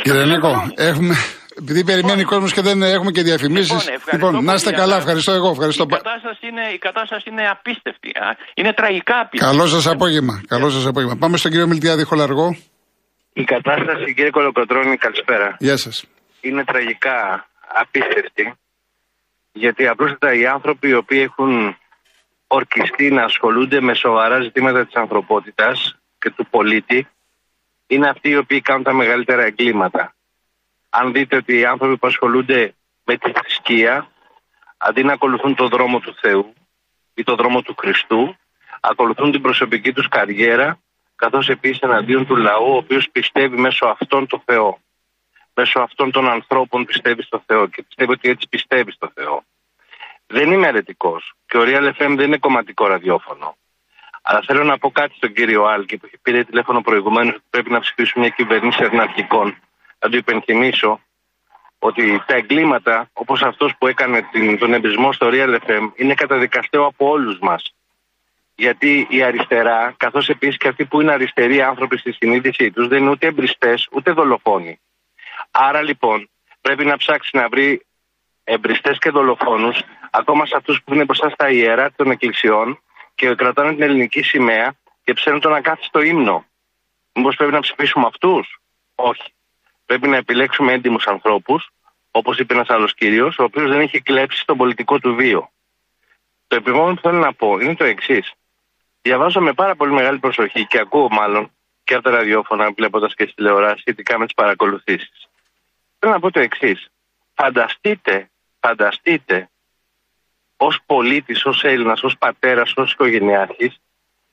Κύριε 0.03 0.25
Νίκο, 0.25 0.71
έχουμε, 0.75 1.15
επειδή 1.57 1.83
περιμένει 1.83 2.21
ο 2.21 2.25
κόσμος 2.25 2.53
και 2.53 2.61
δεν 2.61 2.81
έχουμε 2.81 3.11
και 3.11 3.21
διαφημίσεις. 3.21 3.89
Λοιπόν, 4.11 4.29
λοιπόν, 4.29 4.43
να 4.43 4.53
είστε 4.53 4.71
καλά, 4.71 4.95
ευχαριστώ 4.95 5.31
εγώ. 5.31 5.49
Ευχαριστώ. 5.49 5.83
Η 5.83 5.87
κατάσταση 5.87 6.47
είναι, 6.47 6.61
η 6.73 6.77
κατάσταση 6.77 7.29
είναι 7.29 7.49
απίστευτη. 7.49 8.11
Είναι 8.53 8.73
τραγικά 8.73 9.19
απίστευτη. 9.19 9.55
Καλό 9.55 9.67
σας 9.67 9.87
απόγευμα. 9.87 10.41
Καλό 10.47 10.69
σας 10.69 10.85
απόγευμα. 10.85 11.15
Πάμε 11.15 11.37
στον 11.37 11.51
κύριο 11.51 11.67
Μιλτιάδη 11.67 12.03
Χολαργό. 12.03 12.57
Η 13.37 13.43
κατάσταση, 13.43 14.13
κύριε 14.13 14.29
Κολοκοτρώνη, 14.29 14.97
καλησπέρα. 14.97 15.55
Γεια 15.59 15.77
σας. 15.77 16.05
Είναι 16.41 16.63
τραγικά 16.63 17.47
απίστευτη. 17.73 18.53
Γιατί 19.51 19.87
απλούστατα 19.87 20.33
οι 20.33 20.45
άνθρωποι 20.45 20.87
οι 20.87 20.93
οποίοι 20.93 21.21
έχουν 21.29 21.77
ορκιστεί 22.47 23.11
να 23.11 23.23
ασχολούνται 23.23 23.81
με 23.81 23.93
σοβαρά 23.93 24.41
ζητήματα 24.41 24.85
της 24.85 24.95
ανθρωπότητας 24.95 25.97
και 26.19 26.29
του 26.29 26.47
πολίτη 26.49 27.07
είναι 27.87 28.09
αυτοί 28.09 28.29
οι 28.29 28.37
οποίοι 28.37 28.61
κάνουν 28.61 28.83
τα 28.83 28.93
μεγαλύτερα 28.93 29.43
εγκλήματα. 29.43 30.15
Αν 30.89 31.11
δείτε 31.13 31.35
ότι 31.35 31.57
οι 31.57 31.65
άνθρωποι 31.65 31.97
που 31.97 32.07
ασχολούνται 32.07 32.73
με 33.03 33.17
τη 33.17 33.31
θρησκεία 33.31 34.07
αντί 34.77 35.03
να 35.03 35.13
ακολουθούν 35.13 35.55
τον 35.55 35.67
δρόμο 35.67 35.99
του 35.99 36.15
Θεού 36.21 36.53
ή 37.13 37.23
τον 37.23 37.35
δρόμο 37.35 37.61
του 37.61 37.75
Χριστού 37.77 38.37
ακολουθούν 38.79 39.31
την 39.31 39.41
προσωπική 39.41 39.93
τους 39.93 40.07
καριέρα 40.07 40.79
καθώς 41.17 41.49
επίσης 41.49 41.79
εναντίον 41.79 42.25
του 42.25 42.35
λαού 42.35 42.73
ο 42.73 42.75
οποίος 42.75 43.09
πιστεύει 43.11 43.57
μέσω 43.57 43.85
αυτών 43.85 44.27
το 44.27 44.41
Θεό. 44.45 44.79
Μέσω 45.53 45.79
αυτών 45.79 46.11
των 46.11 46.29
ανθρώπων 46.29 46.85
πιστεύει 46.85 47.21
στο 47.23 47.43
Θεό 47.45 47.67
και 47.67 47.83
πιστεύει 47.83 48.11
ότι 48.11 48.29
έτσι 48.29 48.47
πιστεύει 48.49 48.91
στο 48.91 49.11
Θεό. 49.13 49.43
Δεν 50.27 50.51
είμαι 50.51 50.67
αρετικό 50.67 51.21
και 51.45 51.57
ο 51.57 51.61
Real 51.65 51.87
FM 51.93 52.13
δεν 52.15 52.19
είναι 52.19 52.37
κομματικό 52.37 52.87
ραδιόφωνο. 52.87 53.57
Αλλά 54.21 54.41
θέλω 54.45 54.63
να 54.63 54.77
πω 54.77 54.91
κάτι 54.91 55.13
στον 55.15 55.33
κύριο 55.33 55.63
Άλκη 55.65 55.97
που 55.97 56.09
πήρε 56.21 56.43
τηλέφωνο 56.43 56.81
προηγουμένως 56.81 57.33
ότι 57.33 57.43
πρέπει 57.49 57.71
να 57.71 57.79
ψηφίσουν 57.79 58.21
μια 58.21 58.29
κυβέρνηση 58.29 58.83
εθναρχικών. 58.83 59.57
Να 59.99 60.09
του 60.09 60.17
υπενθυμίσω 60.17 60.99
ότι 61.79 62.23
τα 62.27 62.35
εγκλήματα 62.35 63.09
όπως 63.13 63.41
αυτός 63.41 63.75
που 63.77 63.87
έκανε 63.87 64.29
τον 64.59 64.73
εμπισμό 64.73 65.11
στο 65.11 65.27
Real 65.31 65.57
FM 65.65 65.91
είναι 65.95 66.13
καταδικαστέο 66.13 66.85
από 66.85 67.09
όλους 67.09 67.39
μας. 67.39 67.73
Γιατί 68.59 69.07
η 69.09 69.23
αριστερά, 69.23 69.93
καθώς 69.97 70.29
επίσης 70.29 70.57
και 70.57 70.67
αυτοί 70.67 70.85
που 70.85 71.01
είναι 71.01 71.11
αριστεροί 71.11 71.61
άνθρωποι 71.61 71.97
στη 71.97 72.11
συνείδησή 72.11 72.71
τους, 72.71 72.87
δεν 72.87 73.01
είναι 73.01 73.09
ούτε 73.09 73.27
εμπριστές 73.27 73.87
ούτε 73.91 74.11
δολοφόνοι. 74.11 74.79
Άρα 75.51 75.81
λοιπόν 75.81 76.29
πρέπει 76.61 76.85
να 76.85 76.97
ψάξει 76.97 77.29
να 77.33 77.49
βρει 77.49 77.85
εμπριστές 78.43 78.97
και 78.97 79.09
δολοφόνους, 79.09 79.79
ακόμα 80.11 80.45
σε 80.45 80.55
αυτούς 80.55 80.83
που 80.83 80.93
είναι 80.93 81.03
μπροστά 81.03 81.29
στα 81.29 81.49
ιερά 81.49 81.91
των 81.95 82.11
εκκλησιών 82.11 82.81
και 83.15 83.35
κρατάνε 83.35 83.73
την 83.73 83.81
ελληνική 83.81 84.21
σημαία 84.21 84.75
και 85.03 85.13
ψέρνουν 85.13 85.41
τον 85.41 85.53
ακάθιστο 85.53 86.01
ύμνο. 86.01 86.45
Μήπως 87.13 87.35
πρέπει 87.35 87.51
να 87.51 87.59
ψηφίσουμε 87.59 88.05
αυτούς, 88.05 88.59
Όχι. 88.95 89.33
Πρέπει 89.85 90.07
να 90.07 90.17
επιλέξουμε 90.17 90.73
έντιμους 90.73 91.07
ανθρώπους, 91.07 91.69
όπως 92.11 92.39
είπε 92.39 92.53
ένας 92.53 92.69
άλλος 92.69 92.93
κύριος, 92.93 93.39
ο 93.39 93.43
οποίος 93.43 93.69
δεν 93.69 93.79
έχει 93.79 94.01
κλέψει 94.01 94.39
στον 94.39 94.57
πολιτικό 94.57 94.99
του 94.99 95.15
βίο. 95.15 95.51
Το 96.47 96.55
επιμόνιο 96.55 96.93
που 96.93 97.01
θέλω 97.01 97.17
να 97.17 97.33
πω 97.33 97.59
είναι 97.59 97.75
το 97.75 97.83
εξής. 97.83 98.31
Διαβάζω 99.07 99.41
με 99.41 99.53
πάρα 99.53 99.75
πολύ 99.75 99.91
μεγάλη 99.91 100.19
προσοχή 100.19 100.65
και 100.65 100.79
ακούω 100.79 101.07
μάλλον 101.09 101.51
και 101.83 101.93
από 101.93 102.03
τα 102.03 102.09
ραδιόφωνα, 102.09 102.71
βλέποντας 102.71 103.13
και 103.15 103.23
στη 103.23 103.33
τηλεόραση 103.33 103.79
σχετικά 103.79 104.17
με 104.17 104.25
τις 104.25 104.33
παρακολουθήσεις. 104.33 105.27
Θέλω 105.99 106.13
να 106.13 106.19
πω 106.19 106.31
το 106.31 106.39
εξής. 106.39 106.87
Φανταστείτε, 107.33 108.29
φανταστείτε 108.59 109.49
ως 110.57 110.79
πολίτης, 110.85 111.45
ως 111.45 111.63
Έλληνας, 111.63 112.03
ως 112.03 112.17
πατέρας, 112.17 112.73
ως 112.75 112.91
οικογενειάρχης, 112.91 113.79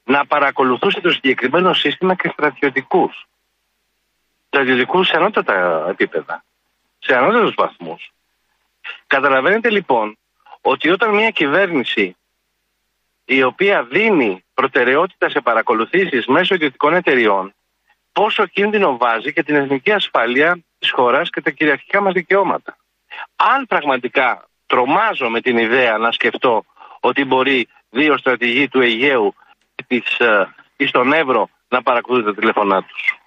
να 0.05 0.27
παρακολουθούσε 0.27 1.01
το 1.01 1.11
συγκεκριμένο 1.11 1.75
σύστημα 1.75 2.15
και 2.15 2.29
στρατιωτικούς. 2.29 3.27
Στρατιωτικούς 4.47 5.07
σε 5.07 5.17
ανώτατα 5.17 5.87
επίπεδα. 5.89 6.45
Σε 6.99 7.17
ανώτατους 7.17 7.55
βαθμούς. 7.55 8.13
Καταλαβαίνετε 9.07 9.71
λοιπόν 9.71 10.19
ότι 10.61 10.91
όταν 10.91 11.15
μια 11.15 11.31
κυβέρνηση 11.31 12.17
η 13.25 13.43
οποία 13.43 13.85
δίνει 13.85 14.45
προτεραιότητα 14.55 15.31
σε 15.31 15.41
παρακολουθήσεις 15.41 16.27
μέσω 16.27 16.55
ιδιωτικών 16.55 16.95
εταιριών 16.95 17.55
πόσο 18.13 18.47
κίνδυνο 18.47 18.97
βάζει 18.97 19.33
και 19.33 19.43
την 19.43 19.55
εθνική 19.55 19.93
ασφάλεια 19.93 20.65
της 20.79 20.91
χώρας 20.91 21.31
και 21.31 21.41
τα 21.41 21.51
κυριαρχικά 21.51 22.01
μας 22.01 22.13
δικαιώματα. 22.13 22.77
Αν 23.37 23.67
πραγματικά 23.67 24.49
τρομάζω 24.67 25.29
με 25.29 25.41
την 25.41 25.59
ιδέα 25.59 25.99
να 25.99 26.13
σκεφτώ 26.13 26.65
ότι 27.01 27.25
μπορεί 27.25 27.69
δύο 27.91 28.17
στρατηγοί 28.17 28.69
του 28.69 28.81
Αιγαίου 28.81 29.35
της, 29.87 30.19
ε, 30.19 30.55
ή 30.77 30.87
στον 30.87 31.13
Εύρο 31.13 31.49
να 31.69 31.83
παρακολουθούν 31.83 32.35
τα 32.35 32.41
τηλέφωνά 32.41 32.83
τους. 32.83 33.19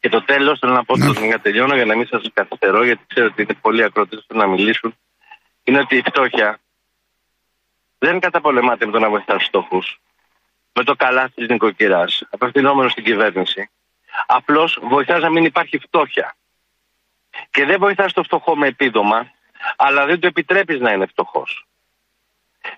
Και 0.00 0.08
το 0.08 0.22
τέλος 0.24 0.58
θέλω 0.58 0.72
να 0.72 0.84
πω 0.84 0.96
ναι. 0.96 1.26
να 1.26 1.38
τελειώνω 1.38 1.74
για 1.74 1.84
να 1.84 1.96
μην 1.96 2.06
σας 2.06 2.30
καθυστερώ 2.32 2.84
γιατί 2.84 3.04
ξέρω 3.06 3.26
ότι 3.26 3.42
είναι 3.42 3.54
πολλοί 3.60 3.82
ακροτές 3.82 4.24
που 4.26 4.36
να 4.36 4.46
μιλήσουν 4.46 4.94
είναι 5.64 5.78
ότι 5.78 5.96
η 5.96 6.02
φτώχεια 6.06 6.58
δεν 8.04 8.20
καταπολεμάται 8.20 8.86
με 8.86 8.92
το 8.92 8.98
να 8.98 9.08
βοηθάς 9.08 9.44
στόχου. 9.44 9.82
Με 10.72 10.84
το 10.84 10.94
καλά 10.94 11.28
της 11.28 11.48
νοικοκυράς, 11.48 12.22
απευθυνόμενος 12.30 12.92
στην 12.92 13.04
κυβέρνηση. 13.04 13.70
Απλώς 14.26 14.78
βοηθάς 14.82 15.22
να 15.22 15.30
μην 15.30 15.44
υπάρχει 15.44 15.78
φτώχεια. 15.78 16.36
Και 17.50 17.64
δεν 17.64 17.78
βοηθάς 17.78 18.12
το 18.12 18.22
φτωχό 18.22 18.56
με 18.56 18.66
επίδομα, 18.66 19.30
αλλά 19.76 20.06
δεν 20.06 20.20
του 20.20 20.26
επιτρέπεις 20.26 20.80
να 20.80 20.92
είναι 20.92 21.06
φτωχός. 21.06 21.66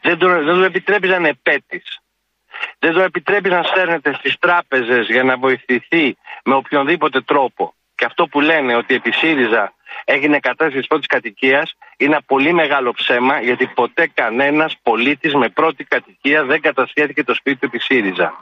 Δεν 0.00 0.18
του, 0.18 0.28
δεν 0.28 0.54
του 0.54 0.62
επιτρέπεις 0.62 1.10
να 1.10 1.16
είναι 1.16 1.34
πέτη. 1.34 1.82
Δεν 2.78 2.92
του 2.92 3.00
επιτρέπεις 3.00 3.50
να 3.50 3.62
σέρνεται 3.62 4.14
στις 4.14 4.38
τράπεζες 4.38 5.06
για 5.06 5.22
να 5.22 5.36
βοηθηθεί 5.36 6.16
με 6.44 6.54
οποιονδήποτε 6.54 7.20
τρόπο. 7.20 7.74
Και 7.96 8.04
αυτό 8.04 8.26
που 8.26 8.40
λένε 8.40 8.76
ότι 8.76 8.94
επί 8.94 9.12
ΣΥΡΙΖΑ 9.12 9.72
έγινε 10.04 10.38
κατάσταση 10.38 10.86
πρώτης 10.86 11.06
κατοικίας 11.06 11.74
είναι 11.96 12.10
ένα 12.14 12.22
πολύ 12.26 12.52
μεγάλο 12.52 12.92
ψέμα 12.92 13.40
γιατί 13.40 13.66
ποτέ 13.66 14.10
κανένας 14.14 14.76
πολίτης 14.82 15.34
με 15.34 15.48
πρώτη 15.48 15.84
κατοικία 15.84 16.44
δεν 16.44 16.60
κατασχέθηκε 16.60 17.24
το 17.24 17.34
σπίτι 17.34 17.58
του 17.58 17.66
επί 17.66 17.78
ΣΥΡΙΖΑ. 17.78 18.34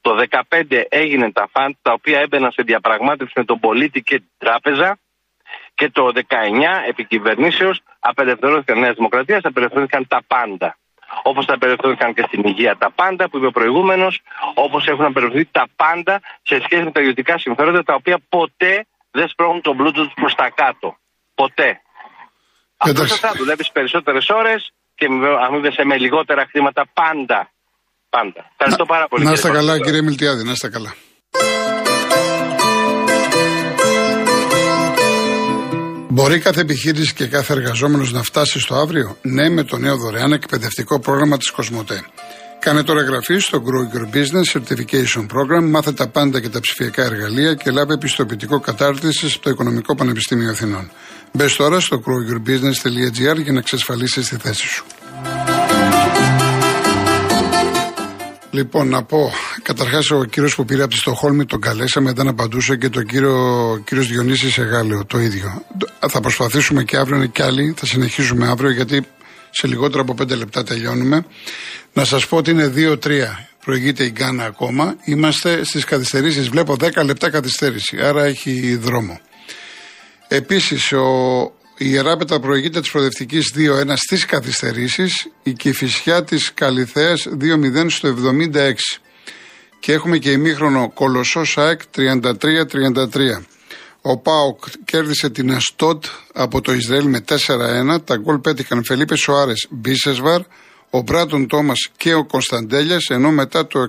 Το 0.00 0.16
2015 0.48 0.82
έγινε 0.88 1.32
τα 1.32 1.48
φαντ 1.52 1.74
τα 1.82 1.92
οποία 1.92 2.20
έμπαιναν 2.20 2.52
σε 2.52 2.62
διαπραγμάτευση 2.62 3.32
με 3.36 3.44
τον 3.44 3.58
πολίτη 3.58 4.02
και 4.02 4.16
την 4.16 4.30
τράπεζα 4.38 4.98
και 5.74 5.90
το 5.90 6.12
19 6.14 6.22
επί 6.88 7.04
κυβερνήσεως 7.04 7.80
απελευθερώθηκαν 7.98 8.78
Νέας 8.78 8.94
Δημοκρατίας, 8.94 9.44
απελευθερώθηκαν 9.44 10.06
τα 10.08 10.22
πάντα. 10.26 10.76
Όπως 11.22 11.46
τα 11.46 11.54
απελευθερώθηκαν 11.54 12.14
και 12.14 12.24
στην 12.26 12.42
υγεία 12.44 12.76
τα 12.76 12.90
πάντα 12.90 13.28
που 13.28 13.36
είπε 13.36 13.46
ο 13.46 13.50
προηγούμενος, 13.50 14.20
όπως 14.54 14.86
έχουν 14.86 15.04
απελευθερωθεί 15.04 15.48
τα 15.52 15.66
πάντα 15.76 16.20
σε 16.42 16.60
σχέση 16.60 16.82
με 16.82 16.90
τα 16.90 17.00
ιδιωτικά 17.00 17.38
συμφέροντα 17.38 17.82
τα 17.82 17.94
οποία 17.94 18.18
ποτέ 18.28 18.86
δεν 19.10 19.28
σπρώχνουν 19.28 19.62
τον 19.62 19.76
πλούτο 19.76 20.02
του 20.02 20.14
προς 20.14 20.34
τα 20.34 20.50
κάτω. 20.54 20.96
Ποτέ. 21.34 21.80
Αυτό 22.76 23.06
θα 23.06 23.32
δουλεύεις 23.36 23.70
περισσότερες 23.70 24.28
ώρες 24.28 24.72
και 24.94 25.06
αμείβεσαι 25.46 25.84
με 25.84 25.96
λιγότερα 25.98 26.46
χρήματα 26.50 26.82
πάντα. 26.92 27.50
Πάντα. 28.10 28.50
Ευχαριστώ 28.50 28.84
πάρα 28.84 29.06
πολύ. 29.08 29.24
Να 29.24 29.32
είστε 29.32 29.50
καλά, 29.50 29.80
κύριε 29.80 30.02
Μιλτιάδη, 30.02 30.44
να 30.44 30.50
είστε 30.50 30.68
καλά. 30.68 30.94
Μπορεί 36.10 36.38
κάθε 36.38 36.60
επιχείρηση 36.60 37.14
και 37.14 37.26
κάθε 37.26 37.52
εργαζόμενος 37.52 38.12
να 38.12 38.22
φτάσει 38.22 38.60
στο 38.60 38.74
αύριο; 38.74 39.16
Ναι, 39.22 39.48
με 39.48 39.62
το 39.64 39.76
νέο 39.78 39.96
δωρεάν 39.96 40.32
εκπαιδευτικό 40.32 41.00
πρόγραμμα 41.00 41.36
της 41.36 41.50
Κοσμοτέ. 41.50 42.04
Κάνε 42.60 42.82
τώρα 42.82 43.00
εγγραφή 43.00 43.38
στο 43.38 43.62
Grow 43.66 43.96
Your 43.96 44.16
Business 44.16 44.58
Certification 44.58 45.22
Program, 45.22 45.68
μάθε 45.68 45.92
τα 45.92 46.08
πάντα 46.08 46.40
και 46.40 46.48
τα 46.48 46.60
ψηφιακά 46.60 47.04
εργαλεία 47.04 47.54
και 47.54 47.70
λάβε 47.70 47.94
επιστοποιητικό 47.94 48.60
κατάρτιση 48.60 49.28
στο 49.30 49.50
Οικονομικό 49.50 49.94
Πανεπιστήμιο 49.94 50.50
Αθηνών. 50.50 50.90
Μπες 51.32 51.56
τώρα 51.56 51.80
στο 51.80 52.02
growyourbusiness.gr 52.04 53.42
για 53.42 53.52
να 53.52 53.58
εξασφαλίσεις 53.58 54.28
τη 54.28 54.36
θέση 54.36 54.66
σου. 54.66 54.84
Λοιπόν, 58.50 58.88
να 58.88 59.02
πω, 59.02 59.32
καταρχάς 59.62 60.10
ο 60.10 60.24
κύριος 60.24 60.54
που 60.54 60.64
πήρε 60.64 60.82
από 60.82 60.92
τη 60.92 60.98
Στοχόλμη 60.98 61.44
τον 61.44 61.60
καλέσαμε, 61.60 62.12
δεν 62.12 62.28
απαντούσε 62.28 62.76
και 62.76 62.88
το 62.88 63.02
κύριο 63.02 63.82
κύριος 63.84 64.06
Διονύσης 64.06 64.58
Εγάλεο 64.58 65.04
το 65.04 65.18
ίδιο. 65.18 65.62
Θα 66.08 66.20
προσπαθήσουμε 66.20 66.84
και 66.84 66.96
αύριο 66.96 67.16
είναι 67.16 67.26
και 67.26 67.42
άλλοι, 67.42 67.74
θα 67.76 67.86
συνεχίσουμε 67.86 68.48
αύριο 68.48 68.70
γιατί 68.70 69.06
σε 69.50 69.66
λιγότερο 69.66 70.02
από 70.02 70.14
πέντε 70.14 70.34
λεπτά 70.34 70.62
τελειώνουμε. 70.62 71.26
Να 71.98 72.04
σας 72.04 72.26
πω 72.26 72.36
ότι 72.36 72.50
είναι 72.50 72.72
2-3. 72.76 72.96
Προηγείται 73.64 74.04
η 74.04 74.08
Γκάνα 74.10 74.44
ακόμα. 74.44 74.96
Είμαστε 75.04 75.64
στις 75.64 75.84
καθυστερήσεις. 75.84 76.48
Βλέπω 76.48 76.76
10 76.80 77.04
λεπτά 77.04 77.30
καθυστέρηση. 77.30 78.00
Άρα 78.00 78.24
έχει 78.24 78.76
δρόμο. 78.76 79.20
Επίσης, 80.28 80.92
ο, 80.92 81.06
η 81.78 81.86
Ιεράπετα 81.90 82.40
προηγείται 82.40 82.80
της 82.80 82.90
προοδευτικής 82.90 83.52
2-1 83.56 83.92
στις 83.94 84.24
καθυστερήσεις. 84.24 85.28
Η 85.42 85.52
Κυφυσιά 85.52 86.24
της 86.24 86.54
Καλιθέα 86.54 87.14
2-0 87.14 87.86
στο 87.88 88.08
76. 88.08 88.72
Και 89.80 89.92
έχουμε 89.92 90.18
και 90.18 90.30
ημίχρονο 90.30 90.90
Κολοσσό 90.94 91.44
ΣΑΕΚ 91.44 91.80
33-33. 91.96 92.12
Ο 94.00 94.18
Πάοκ 94.18 94.64
κέρδισε 94.84 95.30
την 95.30 95.52
Αστότ 95.52 96.04
από 96.32 96.60
το 96.60 96.72
Ισραήλ 96.72 97.06
με 97.06 97.24
4-1. 97.28 98.04
Τα 98.04 98.16
γκολ 98.16 98.38
πέτυχαν 98.38 98.84
Φελίπε 98.84 99.16
Σοάρες 99.16 99.66
Μπίσεσβαρ, 99.70 100.40
ο 100.90 101.00
Μπράτον 101.00 101.46
Τόμας 101.46 101.88
και 101.96 102.14
ο 102.14 102.24
Κωνσταντέλιας, 102.24 103.06
ενώ 103.08 103.30
μετά 103.30 103.66
το 103.66 103.88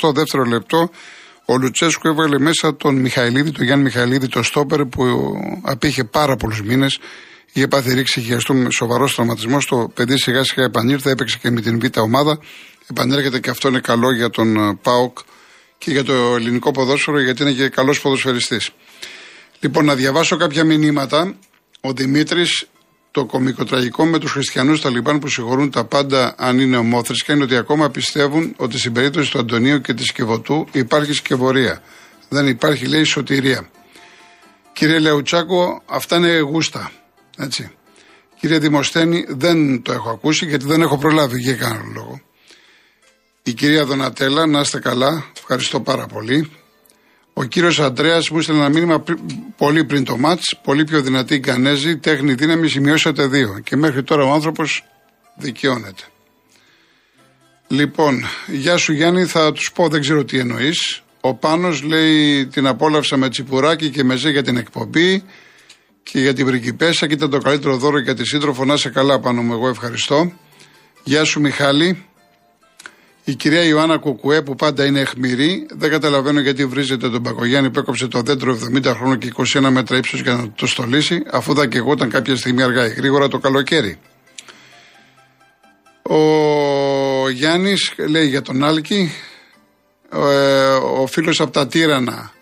62ο 0.00 0.46
λεπτό 0.46 0.90
Ο 1.44 1.56
Λουτσέσκου 1.56 2.08
έβαλε 2.08 2.38
μέσα 2.38 2.76
τον 2.76 2.96
Μιχαηλίδη, 2.96 3.50
τον 3.50 3.64
Γιάννη 3.64 3.84
Μιχαηλίδη, 3.84 4.28
το 4.28 4.42
στόπερ 4.42 4.84
που 4.84 5.04
απήχε 5.62 6.04
πάρα 6.04 6.36
πολλούς 6.36 6.62
μήνες. 6.62 6.98
Είχε 7.52 7.68
πάθει 7.68 7.94
ρήξη 7.94 8.20
χειριστού 8.20 8.54
με 8.54 8.70
σοβαρό 8.70 9.08
τραυματισμό. 9.14 9.58
Το 9.68 9.90
παιδί 9.94 10.18
σιγά 10.18 10.44
σιγά 10.44 10.64
επανήρθε, 10.64 11.10
έπαιξε 11.10 11.38
και 11.42 11.50
με 11.50 11.60
την 11.60 11.80
Β' 11.80 11.98
ομάδα. 11.98 12.38
Επανέρχεται 12.90 13.40
και 13.40 13.50
αυτό 13.50 13.68
είναι 13.68 13.80
καλό 13.80 14.12
για 14.12 14.30
τον 14.30 14.56
ε, 14.56 14.78
ΠΑΟΚ 14.82 15.18
και 15.78 15.90
για 15.90 16.04
το 16.04 16.12
ελληνικό 16.12 16.70
ποδόσφαιρο, 16.70 17.20
γιατί 17.20 17.42
είναι 17.42 17.52
και 17.52 17.68
καλός 17.68 18.00
ποδοσφαιριστής. 18.00 18.70
Λοιπόν, 19.60 19.84
να 19.84 19.94
διαβάσω 19.94 20.36
κάποια 20.36 20.64
μηνύματα. 20.64 21.34
Ο 21.80 21.92
Δημήτρης, 21.92 22.66
το 23.10 23.24
κομικοτραγικό 23.24 24.04
με 24.06 24.18
τους 24.18 24.32
χριστιανούς 24.32 24.80
Ταλιμπάν 24.80 25.18
που 25.18 25.28
συγχωρούν 25.28 25.70
τα 25.70 25.84
πάντα 25.84 26.34
αν 26.38 26.58
είναι 26.58 26.76
ομόθρησκα 26.76 27.32
είναι 27.32 27.42
ότι 27.44 27.56
ακόμα 27.56 27.90
πιστεύουν 27.90 28.54
ότι 28.56 28.78
στην 28.78 28.92
περίπτωση 28.92 29.30
του 29.30 29.38
Αντωνίου 29.38 29.80
και 29.80 29.94
της 29.94 30.12
Κιβωτού 30.12 30.66
υπάρχει 30.72 31.12
σκευωρία. 31.12 31.82
Δεν 32.28 32.46
υπάρχει, 32.46 32.86
λέει, 32.86 33.04
σωτηρία. 33.04 33.68
Κύριε 34.72 34.98
Λεουτσάκο, 34.98 35.82
αυτά 35.86 36.16
είναι 36.16 36.38
γούστα. 36.38 36.90
Έτσι. 37.38 37.70
Κύριε 38.40 38.58
Δημοσθένη, 38.58 39.24
δεν 39.28 39.82
το 39.82 39.92
έχω 39.92 40.10
ακούσει 40.10 40.46
γιατί 40.46 40.66
δεν 40.66 40.80
έχω 40.82 40.98
προλάβει 40.98 41.40
για 41.40 41.54
κανένα 41.54 41.84
λόγο. 41.94 42.20
Η 43.42 43.52
κυρία 43.52 43.84
Δονατέλα, 43.84 44.46
να 44.46 44.60
είστε 44.60 44.78
καλά. 44.78 45.24
Ευχαριστώ 45.38 45.80
πάρα 45.80 46.06
πολύ. 46.06 46.50
Ο 47.40 47.44
κύριος 47.44 47.80
Αντρέας 47.80 48.30
μου 48.30 48.38
έστειλε 48.38 48.58
ένα 48.58 48.68
μήνυμα 48.68 49.04
πολύ 49.56 49.84
πριν 49.84 50.04
το 50.04 50.16
μάτς. 50.16 50.58
Πολύ 50.62 50.84
πιο 50.84 51.02
δυνατή 51.02 51.34
η 51.34 51.40
Κανέζη. 51.40 51.96
Τέχνη 51.96 52.34
δύναμη 52.34 52.68
σημειώσατε 52.68 53.26
δύο. 53.26 53.60
Και 53.64 53.76
μέχρι 53.76 54.02
τώρα 54.02 54.24
ο 54.24 54.32
άνθρωπος 54.32 54.84
δικαιώνεται. 55.36 56.02
Λοιπόν, 57.68 58.24
γεια 58.46 58.76
σου 58.76 58.92
Γιάννη, 58.92 59.24
θα 59.24 59.52
τους 59.52 59.72
πω, 59.72 59.88
δεν 59.88 60.00
ξέρω 60.00 60.24
τι 60.24 60.38
εννοείς. 60.38 61.02
Ο 61.20 61.34
Πάνος 61.34 61.82
λέει 61.82 62.46
την 62.46 62.66
απόλαυσα 62.66 63.16
με 63.16 63.28
τσιπουράκι 63.28 63.90
και 63.90 64.04
μεζέ 64.04 64.30
για 64.30 64.42
την 64.42 64.56
εκπομπή 64.56 65.24
και 66.02 66.20
για 66.20 66.34
την 66.34 66.46
πριγκιπέσα 66.46 67.06
και 67.06 67.14
ήταν 67.14 67.30
το 67.30 67.38
καλύτερο 67.38 67.76
δώρο 67.76 67.98
για 67.98 68.14
τη 68.14 68.26
σύντροφο. 68.26 68.64
Να 68.64 68.76
σε 68.76 68.88
καλά 68.88 69.20
πάνω 69.20 69.42
μου, 69.42 69.52
εγώ 69.52 69.68
ευχαριστώ. 69.68 70.32
Γεια 71.04 71.24
σου 71.24 71.40
Μιχάλη. 71.40 72.04
Η 73.24 73.34
κυρία 73.34 73.64
Ιωάννα 73.64 73.98
Κουκουέ 73.98 74.42
που 74.42 74.54
πάντα 74.54 74.84
είναι 74.84 75.00
εχμηρή, 75.00 75.66
δεν 75.70 75.90
καταλαβαίνω 75.90 76.40
γιατί 76.40 76.66
βρίζεται 76.66 77.10
τον 77.10 77.22
Πακογιάννη 77.22 77.70
που 77.70 77.78
έκοψε 77.78 78.06
το 78.06 78.20
δέντρο 78.20 78.58
70 78.74 78.84
χρόνια 78.84 79.16
και 79.16 79.32
21 79.58 79.68
μέτρα 79.70 79.96
ύψος 79.96 80.20
για 80.20 80.34
να 80.34 80.50
το 80.50 80.66
στολίσει, 80.66 81.22
αφού 81.30 81.54
θα 81.54 81.66
και 81.66 81.78
εγώ 81.78 81.92
ήταν 81.92 82.10
κάποια 82.10 82.36
στιγμή 82.36 82.62
αργά 82.62 82.86
ή 82.86 82.90
γρήγορα 82.90 83.28
το 83.28 83.38
καλοκαίρι. 83.38 83.98
Ο 86.02 87.28
Γιάννης 87.28 87.94
λέει 88.08 88.26
για 88.26 88.42
τον 88.42 88.64
Άλκη, 88.64 89.12
ε, 90.12 90.18
ο 90.74 91.06
φίλος 91.06 91.40
από 91.40 91.50
τα 91.50 91.66
Τύρανα 91.66 92.32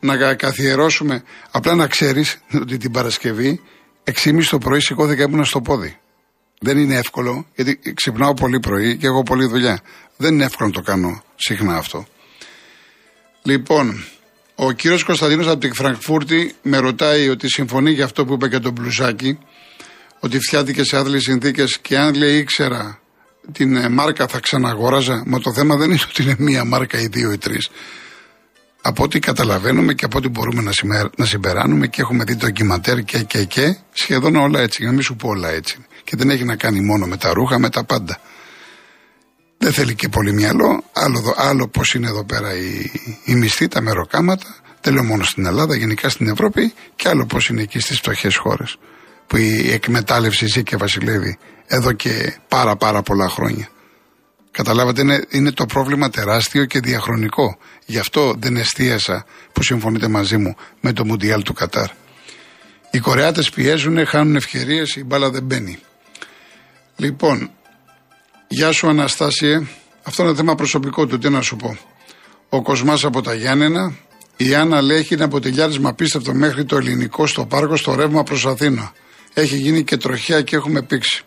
να 0.00 0.34
καθιερώσουμε. 0.34 1.22
Απλά 1.50 1.74
να 1.74 1.86
ξέρεις 1.86 2.38
ότι 2.62 2.76
την 2.76 2.90
Παρασκευή 2.90 3.60
6.30 4.04 4.48
το 4.50 4.58
πρωί 4.58 4.80
σηκώθηκα 4.80 5.22
ήμουν 5.22 5.44
στο 5.44 5.60
πόδι. 5.60 5.98
Δεν 6.60 6.78
είναι 6.78 6.96
εύκολο, 6.96 7.46
γιατί 7.54 7.94
ξυπνάω 7.94 8.34
πολύ 8.34 8.60
πρωί 8.60 8.96
και 8.96 9.06
έχω 9.06 9.22
πολλή 9.22 9.46
δουλειά. 9.46 9.80
Δεν 10.20 10.34
είναι 10.34 10.44
εύκολο 10.44 10.68
να 10.68 10.74
το 10.74 10.80
κάνω 10.80 11.22
συχνά 11.36 11.76
αυτό. 11.76 12.06
Λοιπόν, 13.42 14.04
ο 14.54 14.72
κύριος 14.72 15.04
Κωνσταντίνος 15.04 15.46
από 15.48 15.58
την 15.58 15.74
Φραγκφούρτη 15.74 16.54
με 16.62 16.78
ρωτάει 16.78 17.28
ότι 17.28 17.48
συμφωνεί 17.48 17.90
για 17.90 18.04
αυτό 18.04 18.24
που 18.24 18.32
είπε 18.32 18.46
για 18.46 18.60
τον 18.60 18.72
μπλουζάκι, 18.72 19.38
ότι 20.20 20.38
φτιάθηκε 20.38 20.84
σε 20.84 20.96
άθλιες 20.96 21.22
συνθήκες 21.22 21.78
και 21.78 21.98
αν 21.98 22.14
λέει 22.14 22.36
ήξερα 22.36 23.00
την 23.52 23.76
ε, 23.76 23.88
μάρκα 23.88 24.26
θα 24.26 24.40
ξαναγόραζα. 24.40 25.22
Μα 25.26 25.38
το 25.38 25.52
θέμα 25.52 25.76
δεν 25.76 25.90
είναι 25.90 26.00
ότι 26.08 26.22
είναι 26.22 26.34
μία 26.38 26.64
μάρκα 26.64 26.98
ή 26.98 27.06
δύο 27.06 27.32
ή 27.32 27.38
τρεις. 27.38 27.68
Από 28.82 29.02
ό,τι 29.02 29.18
καταλαβαίνουμε 29.18 29.94
και 29.94 30.04
από 30.04 30.18
ό,τι 30.18 30.28
μπορούμε 30.28 30.62
να, 30.62 31.10
να 31.16 31.24
συμπεράνουμε 31.24 31.86
και 31.86 32.00
έχουμε 32.00 32.24
δει 32.24 32.34
ντοκιματέρ 32.34 33.02
και, 33.02 33.18
και, 33.18 33.44
και, 33.44 33.76
σχεδόν 33.92 34.36
όλα 34.36 34.60
έτσι. 34.60 34.76
Για 34.80 34.86
να 34.86 34.94
μην 34.94 35.02
σου 35.02 35.16
πω 35.16 35.28
όλα 35.28 35.48
έτσι. 35.48 35.86
Και 36.04 36.16
δεν 36.16 36.30
έχει 36.30 36.44
να 36.44 36.56
κάνει 36.56 36.80
μόνο 36.80 37.06
με 37.06 37.16
τα 37.16 37.32
ρούχα, 37.32 37.58
με 37.58 37.68
τα 37.68 37.84
πάντα. 37.84 38.20
Δεν 39.62 39.72
θέλει 39.72 39.94
και 39.94 40.08
πολύ 40.08 40.32
μυαλό. 40.32 40.84
Άλλο, 40.92 41.34
άλλο 41.36 41.68
πώς 41.68 41.94
είναι 41.94 42.06
εδώ 42.06 42.24
πέρα 42.24 42.56
η, 42.56 42.90
η 43.24 43.34
μισθή, 43.34 43.68
τα 43.68 43.80
μεροκάματα. 43.80 44.56
Δεν 44.80 44.94
λέω 44.94 45.04
μόνο 45.04 45.24
στην 45.24 45.46
Ελλάδα, 45.46 45.76
γενικά 45.76 46.08
στην 46.08 46.28
Ευρώπη. 46.28 46.72
Και 46.96 47.08
άλλο 47.08 47.26
πώς 47.26 47.48
είναι 47.48 47.62
εκεί 47.62 47.78
στις 47.78 47.98
φτωχές 47.98 48.36
χώρες. 48.36 48.78
Που 49.26 49.36
η 49.36 49.72
εκμετάλλευση 49.72 50.46
ζει 50.46 50.62
και 50.62 50.76
βασιλεύει 50.76 51.38
εδώ 51.66 51.92
και 51.92 52.38
πάρα 52.48 52.76
πάρα 52.76 53.02
πολλά 53.02 53.28
χρόνια. 53.28 53.68
Καταλάβατε, 54.50 55.00
είναι, 55.00 55.24
είναι 55.30 55.50
το 55.50 55.66
πρόβλημα 55.66 56.10
τεράστιο 56.10 56.64
και 56.64 56.80
διαχρονικό. 56.80 57.58
Γι' 57.86 57.98
αυτό 57.98 58.34
δεν 58.38 58.56
εστίασα, 58.56 59.24
που 59.52 59.62
συμφωνείτε 59.62 60.08
μαζί 60.08 60.36
μου, 60.36 60.56
με 60.80 60.92
το 60.92 61.04
Μουντιάλ 61.04 61.42
του 61.42 61.52
Κατάρ. 61.52 61.88
Οι 62.90 62.98
Κορεάτες 62.98 63.50
πιέζουν, 63.50 64.06
χάνουν 64.06 64.36
ευκαιρίες, 64.36 64.96
η 64.96 65.04
μπάλα 65.04 65.30
δεν 65.30 65.42
μπαίνει. 65.42 65.78
Λοιπόν, 66.96 67.50
γεια 68.52 68.72
σου 68.72 68.88
Αναστάσιε. 68.88 69.66
Αυτό 70.02 70.22
είναι 70.22 70.34
θέμα 70.34 70.54
προσωπικό 70.54 71.06
του, 71.06 71.18
τι 71.18 71.28
να 71.28 71.40
σου 71.40 71.56
πω. 71.56 71.78
Ο 72.48 72.62
Κοσμάς 72.62 73.04
από 73.04 73.22
τα 73.22 73.34
Γιάννενα. 73.34 73.94
Η 74.36 74.54
Άννα 74.54 74.80
λέει 74.80 74.98
έχει 74.98 75.14
ένα 75.14 75.24
αποτελιάρισμα 75.24 75.88
απίστευτο 75.88 76.34
μέχρι 76.34 76.64
το 76.64 76.76
ελληνικό 76.76 77.26
στο 77.26 77.46
πάρκο 77.46 77.76
στο 77.76 77.94
ρεύμα 77.94 78.22
προς 78.22 78.46
Αθήνα. 78.46 78.92
Έχει 79.34 79.56
γίνει 79.56 79.84
και 79.84 79.96
τροχιά 79.96 80.42
και 80.42 80.56
έχουμε 80.56 80.82
πήξει. 80.82 81.22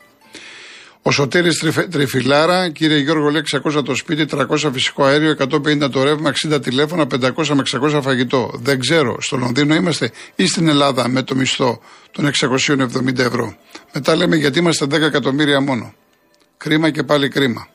Ο 1.02 1.12
Σωτήρης 1.12 1.64
Τριφυλάρα, 1.90 2.70
κύριε 2.70 2.98
Γιώργο, 2.98 3.30
λέει 3.30 3.42
600 3.76 3.84
το 3.84 3.96
σπίτι, 3.96 4.26
300 4.26 4.70
φυσικό 4.74 5.04
αέριο, 5.04 5.32
150 5.32 5.90
το 5.92 6.04
ρεύμα, 6.04 6.34
60 6.48 6.62
τηλέφωνα, 6.62 7.08
500 7.08 7.48
με 7.48 7.64
600 7.82 8.02
φαγητό. 8.02 8.52
Δεν 8.54 8.80
ξέρω, 8.80 9.22
στο 9.22 9.38
Λονδίνο 9.38 9.76
είμαστε 9.76 10.12
ή 10.36 10.48
στην 10.48 10.68
Ελλάδα 10.68 11.08
με 11.08 11.22
το 11.22 11.36
μισθό 11.36 11.82
των 12.12 12.32
670 12.40 13.20
ευρώ. 13.20 13.56
Μετά 13.94 14.16
λέμε 14.16 14.36
γιατί 14.36 14.60
είμαστε 14.60 14.86
10 14.86 14.92
εκατομμύρια 15.02 15.62
μόνο. 15.62 15.94
Κρίμα 16.64 16.90
και 16.90 17.04
πάλι 17.04 17.28
κρίμα. 17.28 17.68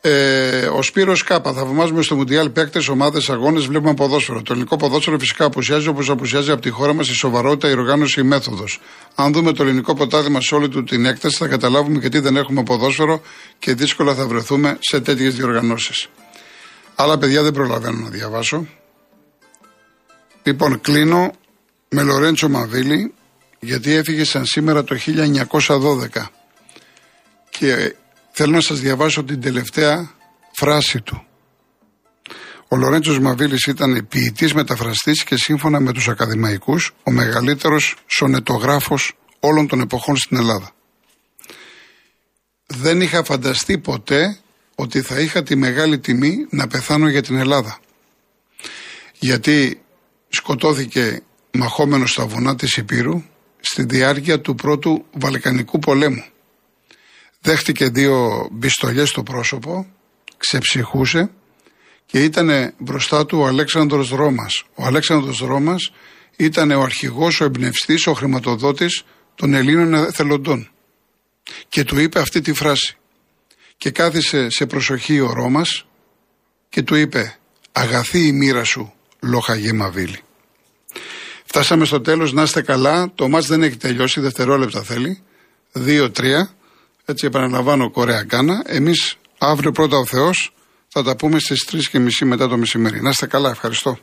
Ε, 0.00 0.66
ο 0.66 0.82
Σπύρος 0.82 1.22
Κάπα. 1.22 1.52
Θαυμάζουμε 1.52 2.02
στο 2.02 2.16
Μουντιάλ 2.16 2.50
παίκτες, 2.50 2.88
ομάδες, 2.88 3.30
αγώνες, 3.30 3.66
βλέπουμε 3.66 3.94
ποδόσφαιρο. 3.94 4.42
Το 4.42 4.52
ελληνικό 4.52 4.76
ποδόσφαιρο 4.76 5.18
φυσικά 5.18 5.44
απουσιάζει 5.44 5.88
όπως 5.88 6.10
απουσιάζει 6.10 6.50
από 6.50 6.60
τη 6.60 6.70
χώρα 6.70 6.92
μας 6.92 7.08
η 7.08 7.14
σοβαρότητα, 7.14 7.68
η 7.68 7.72
οργάνωση, 7.72 8.20
η 8.20 8.22
μέθοδος. 8.22 8.80
Αν 9.14 9.32
δούμε 9.32 9.52
το 9.52 9.62
ελληνικό 9.62 9.94
ποτάδι 9.94 10.36
σε 10.40 10.54
όλη 10.54 10.68
του 10.68 10.84
την 10.84 11.04
έκταση, 11.04 11.36
θα 11.36 11.46
καταλάβουμε 11.46 11.98
γιατί 11.98 12.18
δεν 12.18 12.36
έχουμε 12.36 12.62
ποδόσφαιρο 12.62 13.22
και 13.58 13.74
δύσκολα 13.74 14.14
θα 14.14 14.26
βρεθούμε 14.26 14.78
σε 14.80 15.00
τέτοιες 15.00 15.34
διοργανώσεις. 15.34 16.08
Άλλα 16.94 17.18
παιδιά 17.18 17.42
δεν 17.42 17.52
προλαβαίνω 17.52 17.98
να 17.98 18.08
διαβάσω. 18.08 18.66
Λοιπόν, 20.42 20.80
κλείνω 20.80 21.30
με 21.88 22.02
Λορέντσο 22.02 22.48
Μαβίλη, 22.48 23.14
γιατί 23.60 23.92
έφυγε 23.92 24.24
σαν 24.24 24.44
σήμερα 24.44 24.84
το 24.84 24.96
1912. 24.96 26.37
Και 27.58 27.94
Θέλω 28.40 28.52
να 28.52 28.60
σας 28.60 28.80
διαβάσω 28.80 29.24
την 29.24 29.40
τελευταία 29.40 30.10
φράση 30.52 31.00
του. 31.00 31.26
Ο 32.68 32.76
Λορέντσος 32.76 33.18
Μαβίλης 33.18 33.66
ήταν 33.66 34.06
ποιητής 34.08 34.54
μεταφραστής 34.54 35.24
και 35.24 35.36
σύμφωνα 35.36 35.80
με 35.80 35.92
τους 35.92 36.08
ακαδημαϊκούς 36.08 36.94
ο 37.02 37.10
μεγαλύτερος 37.10 37.96
σονετογράφος 38.06 39.12
όλων 39.40 39.66
των 39.66 39.80
εποχών 39.80 40.16
στην 40.16 40.36
Ελλάδα. 40.36 40.70
Δεν 42.66 43.00
είχα 43.00 43.24
φανταστεί 43.24 43.78
ποτέ 43.78 44.38
ότι 44.74 45.00
θα 45.02 45.20
είχα 45.20 45.42
τη 45.42 45.56
μεγάλη 45.56 45.98
τιμή 45.98 46.46
να 46.50 46.66
πεθάνω 46.66 47.08
για 47.08 47.22
την 47.22 47.36
Ελλάδα. 47.36 47.78
Γιατί 49.18 49.80
σκοτώθηκε 50.28 51.22
μαχόμενος 51.50 52.10
στα 52.10 52.26
βουνά 52.26 52.56
της 52.56 52.76
Υπήρου 52.76 53.22
στη 53.60 53.84
διάρκεια 53.84 54.40
του 54.40 54.54
πρώτου 54.54 55.04
Βαλκανικού 55.12 55.78
πολέμου. 55.78 56.24
Δέχτηκε 57.40 57.88
δύο 57.88 58.48
μπιστολιές 58.52 59.08
στο 59.08 59.22
πρόσωπο, 59.22 59.86
ξεψυχούσε 60.36 61.30
και 62.06 62.24
ήταν 62.24 62.74
μπροστά 62.78 63.26
του 63.26 63.38
ο 63.38 63.46
Αλέξανδρος 63.46 64.10
Ρώμας. 64.10 64.64
Ο 64.74 64.84
Αλέξανδρος 64.84 65.38
Ρώμας 65.38 65.92
ήταν 66.36 66.70
ο 66.70 66.82
αρχηγός, 66.82 67.40
ο 67.40 67.44
εμπνευστής, 67.44 68.06
ο 68.06 68.12
χρηματοδότης 68.12 69.04
των 69.34 69.54
Ελλήνων 69.54 69.94
εθελοντών. 69.94 70.70
Και 71.68 71.84
του 71.84 71.98
είπε 71.98 72.20
αυτή 72.20 72.40
τη 72.40 72.52
φράση. 72.52 72.96
Και 73.76 73.90
κάθισε 73.90 74.50
σε 74.50 74.66
προσοχή 74.66 75.20
ο 75.20 75.32
Ρώμας 75.32 75.86
και 76.68 76.82
του 76.82 76.94
είπε 76.94 77.38
«Αγαθή 77.72 78.26
η 78.26 78.32
μοίρα 78.32 78.64
σου, 78.64 78.92
λοχαγή 79.20 79.72
Μαβίλη». 79.72 80.20
Φτάσαμε 81.44 81.84
στο 81.84 82.00
τέλος, 82.00 82.32
να 82.32 82.42
είστε 82.42 82.62
καλά. 82.62 83.12
Το 83.14 83.28
μάτς 83.28 83.46
δεν 83.46 83.62
έχει 83.62 83.76
τελειώσει, 83.76 84.20
δευτερόλεπτα 84.20 84.82
θέλει. 84.82 85.22
Δύο-τρία. 85.72 86.50
Έτσι 87.10 87.26
επαναλαμβάνω 87.26 87.90
Κορέα 87.90 88.22
Γκάνα. 88.22 88.62
Εμείς 88.66 89.16
αύριο 89.38 89.72
πρώτα 89.72 89.96
ο 89.96 90.06
Θεός 90.06 90.54
θα 90.88 91.02
τα 91.02 91.16
πούμε 91.16 91.38
στις 91.38 91.68
3.30 91.92 92.08
μετά 92.24 92.48
το 92.48 92.56
μεσημέρι. 92.56 93.02
Να 93.02 93.08
είστε 93.08 93.26
καλά, 93.26 93.50
ευχαριστώ. 93.50 93.98